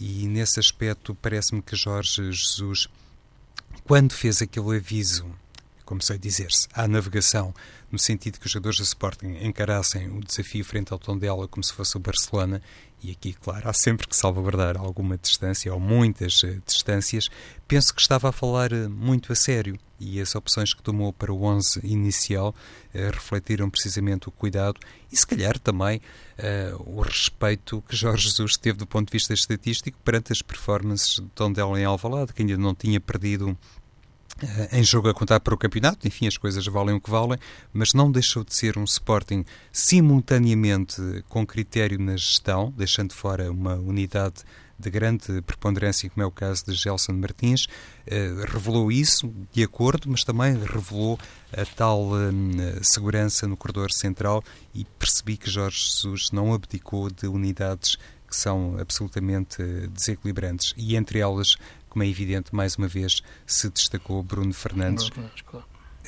E 0.00 0.26
nesse 0.28 0.60
aspecto 0.60 1.14
parece-me 1.14 1.60
que 1.60 1.74
Jorge 1.74 2.30
Jesus, 2.30 2.88
quando 3.84 4.12
fez 4.12 4.40
aquele 4.40 4.76
aviso 4.76 5.26
como 5.88 6.02
sei 6.02 6.18
dizer-se, 6.18 6.68
à 6.74 6.86
navegação, 6.86 7.54
no 7.90 7.98
sentido 7.98 8.38
que 8.38 8.44
os 8.44 8.52
jogadores 8.52 8.76
do 8.76 8.84
Sporting 8.84 9.38
encarassem 9.40 10.06
o 10.10 10.20
desafio 10.20 10.62
frente 10.62 10.92
ao 10.92 10.98
Tondela 10.98 11.48
como 11.48 11.64
se 11.64 11.72
fosse 11.72 11.96
o 11.96 11.98
Barcelona, 11.98 12.60
e 13.02 13.12
aqui, 13.12 13.32
claro, 13.32 13.68
há 13.68 13.72
sempre 13.72 14.08
que 14.08 14.16
salvaguardar 14.16 14.76
alguma 14.76 15.16
distância 15.16 15.72
ou 15.72 15.78
muitas 15.78 16.42
uh, 16.42 16.60
distâncias, 16.66 17.28
penso 17.66 17.94
que 17.94 18.00
estava 18.00 18.28
a 18.28 18.32
falar 18.32 18.72
uh, 18.72 18.90
muito 18.90 19.32
a 19.32 19.36
sério 19.36 19.78
e 20.00 20.20
as 20.20 20.34
opções 20.34 20.74
que 20.74 20.82
tomou 20.82 21.12
para 21.12 21.32
o 21.32 21.44
11 21.44 21.80
inicial 21.84 22.54
uh, 22.94 22.98
refletiram 23.12 23.70
precisamente 23.70 24.28
o 24.28 24.32
cuidado 24.32 24.80
e, 25.12 25.16
se 25.16 25.26
calhar, 25.26 25.58
também 25.58 26.00
o 26.86 27.00
respeito 27.00 27.82
que 27.88 27.96
Jorge 27.96 28.28
Jesus 28.28 28.56
teve 28.56 28.78
do 28.78 28.86
ponto 28.86 29.08
de 29.08 29.12
vista 29.12 29.34
estatístico 29.34 29.98
perante 30.04 30.32
as 30.32 30.40
performances 30.40 31.14
de 31.14 31.26
Tondela 31.34 31.80
em 31.80 31.84
Alvalade, 31.84 32.32
que 32.32 32.42
ainda 32.42 32.56
não 32.56 32.76
tinha 32.76 33.00
perdido 33.00 33.58
em 34.72 34.82
jogo 34.84 35.08
a 35.08 35.14
contar 35.14 35.40
para 35.40 35.54
o 35.54 35.58
campeonato, 35.58 36.06
enfim, 36.06 36.26
as 36.26 36.36
coisas 36.36 36.64
valem 36.66 36.94
o 36.94 37.00
que 37.00 37.10
valem, 37.10 37.38
mas 37.72 37.92
não 37.92 38.10
deixou 38.10 38.44
de 38.44 38.54
ser 38.54 38.78
um 38.78 38.84
Sporting 38.84 39.44
simultaneamente 39.72 41.00
com 41.28 41.46
critério 41.46 41.98
na 41.98 42.16
gestão, 42.16 42.72
deixando 42.76 43.12
fora 43.12 43.50
uma 43.50 43.74
unidade 43.74 44.44
de 44.78 44.90
grande 44.90 45.42
preponderância, 45.42 46.08
como 46.08 46.22
é 46.22 46.26
o 46.26 46.30
caso 46.30 46.64
de 46.64 46.72
Gelson 46.72 47.12
Martins, 47.14 47.66
eh, 48.06 48.30
revelou 48.46 48.92
isso 48.92 49.32
de 49.52 49.64
acordo, 49.64 50.08
mas 50.08 50.22
também 50.22 50.56
revelou 50.56 51.18
a 51.52 51.64
tal 51.64 52.10
eh, 52.16 52.30
segurança 52.82 53.48
no 53.48 53.56
corredor 53.56 53.90
central 53.90 54.42
e 54.72 54.84
percebi 54.84 55.36
que 55.36 55.50
Jorge 55.50 55.78
Jesus 55.78 56.30
não 56.32 56.54
abdicou 56.54 57.10
de 57.10 57.26
unidades 57.26 57.96
que 58.28 58.36
são 58.36 58.76
absolutamente 58.78 59.62
desequilibrantes. 59.88 60.74
E 60.76 60.94
entre 60.94 61.18
elas 61.18 61.56
como 61.88 62.02
é 62.02 62.08
evidente, 62.08 62.54
mais 62.54 62.76
uma 62.76 62.88
vez 62.88 63.22
se 63.46 63.68
destacou 63.70 64.22
Bruno 64.22 64.52
Fernandes. 64.52 65.10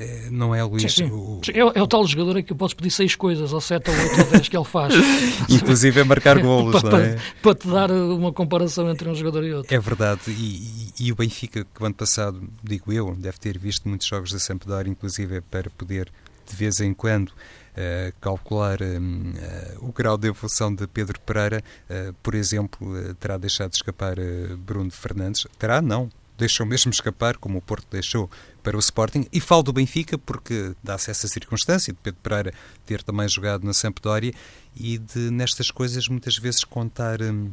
É, 0.01 0.31
não 0.31 0.55
é, 0.55 0.65
Luís? 0.65 0.95
Sim, 0.95 1.09
sim. 1.09 1.11
O... 1.11 1.41
É, 1.53 1.79
é, 1.79 1.83
o 1.83 1.87
tal 1.87 2.07
jogador 2.07 2.39
em 2.39 2.43
que 2.43 2.53
eu 2.53 2.57
posso 2.57 2.75
pedir 2.75 2.91
seis 2.91 3.15
coisas, 3.15 3.53
ou 3.53 3.61
sete, 3.61 3.91
ou 3.91 3.97
oito, 3.97 4.19
ou 4.19 4.31
dez 4.31 4.49
que 4.49 4.57
ele 4.57 4.65
faz. 4.65 4.95
Inclusive 5.47 6.01
é 6.01 6.05
marcar 6.05 6.39
golos, 6.41 6.81
para, 6.81 6.91
não 6.91 6.99
é? 6.99 7.09
Para, 7.15 7.23
para, 7.43 7.55
te 7.55 7.69
dar 7.69 7.91
uma 7.91 8.33
comparação 8.33 8.91
entre 8.91 9.07
um 9.11 9.15
jogador 9.15 9.45
e 9.45 9.53
outro. 9.53 9.75
É 9.75 9.79
verdade. 9.79 10.23
E, 10.29 10.93
e, 10.99 11.07
e 11.07 11.13
o 11.13 11.17
Benfica, 11.17 11.65
que 11.65 11.83
o 11.83 11.85
ano 11.85 11.95
passado, 11.95 12.43
digo 12.65 12.91
eu, 12.91 13.15
deve 13.15 13.39
ter 13.39 13.59
visto 13.59 13.87
muitos 13.87 14.07
jogos 14.07 14.33
da 14.33 14.39
Sampdoria, 14.39 14.91
inclusive 14.91 15.43
para 15.43 15.69
poder, 15.69 16.11
de 16.51 16.57
vez 16.57 16.81
em 16.81 16.93
quando, 16.93 17.33
Uh, 17.71 18.13
calcular 18.21 18.81
uh, 18.83 19.79
o 19.79 19.93
grau 19.93 20.19
de 20.19 20.27
evolução 20.27 20.75
de 20.75 20.89
Pedro 20.89 21.21
Pereira, 21.21 21.63
uh, 21.89 22.13
por 22.15 22.35
exemplo, 22.35 23.15
terá 23.15 23.39
deixado 23.39 23.71
de 23.71 23.77
escapar 23.77 24.17
Bruno 24.59 24.91
Fernandes? 24.91 25.47
Terá, 25.57 25.81
não. 25.81 26.11
Deixou 26.37 26.67
mesmo 26.67 26.91
escapar, 26.91 27.37
como 27.37 27.59
o 27.59 27.63
Porto 27.63 27.87
deixou 27.89 28.29
para 28.61 28.77
o 28.77 28.81
Sporting. 28.81 29.27
E 29.33 29.41
falo 29.41 29.63
do 29.63 29.73
Benfica 29.73 30.19
porque 30.19 30.75
dá-se 30.83 31.13
essa 31.13 31.29
circunstância 31.29 31.93
de 31.93 31.99
Pedro 32.03 32.21
Pereira 32.21 32.53
ter 32.85 33.05
também 33.05 33.29
jogado 33.29 33.65
na 33.65 33.73
Sampdoria 33.73 34.35
e 34.75 34.99
de, 34.99 35.31
nestas 35.31 35.71
coisas, 35.71 36.09
muitas 36.09 36.37
vezes 36.37 36.65
contar. 36.65 37.23
Um, 37.23 37.53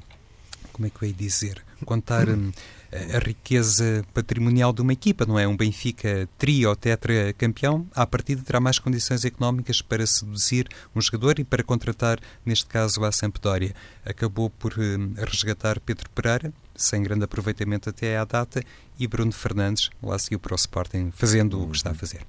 como 0.74 0.88
é 0.88 0.90
que 0.90 1.04
eu 1.04 1.08
ia 1.10 1.14
dizer? 1.14 1.64
Contar. 1.86 2.28
Um, 2.28 2.52
a 2.92 3.20
riqueza 3.20 4.06
patrimonial 4.14 4.72
de 4.72 4.82
uma 4.82 4.94
equipa, 4.94 5.26
não 5.26 5.38
é? 5.38 5.48
Um 5.48 5.58
Benfica 5.58 6.28
tri 6.38 6.66
ou 6.66 6.76
tetra 6.76 7.34
campeão, 7.34 7.86
à 7.94 8.06
partida 8.06 8.42
terá 8.44 8.60
mais 8.60 8.80
condições 8.80 9.26
económicas 9.26 9.82
para 9.82 10.06
seduzir 10.06 10.68
um 10.96 11.02
jogador 11.02 11.40
e 11.40 11.44
para 11.44 11.64
contratar, 11.64 12.20
neste 12.46 12.66
caso, 12.66 13.04
a 13.04 13.12
Sampdoria. 13.12 13.74
Acabou 14.06 14.50
por 14.50 14.74
uh, 14.74 15.26
resgatar 15.26 15.80
Pedro 15.80 16.10
Pereira, 16.12 16.54
sem 16.76 17.04
grande 17.04 17.26
aproveitamento 17.26 17.90
até 17.90 18.18
à 18.18 18.24
data, 18.24 18.64
e 19.00 19.08
Bruno 19.08 19.32
Fernandes 19.32 19.90
lá 20.02 20.18
seguiu 20.18 20.40
para 20.40 20.54
o 20.54 20.56
Sporting, 20.56 21.12
fazendo 21.12 21.62
o 21.62 21.70
que 21.70 21.78
está 21.78 21.92
a 21.92 21.96
fazer. 21.96 22.22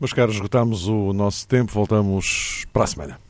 Meus 0.00 0.12
caros, 0.12 0.34
esgotamos 0.34 0.86
o 0.86 1.12
nosso 1.12 1.46
tempo, 1.46 1.72
voltamos 1.72 2.66
para 2.72 2.84
a 2.84 2.86
semana. 2.86 3.20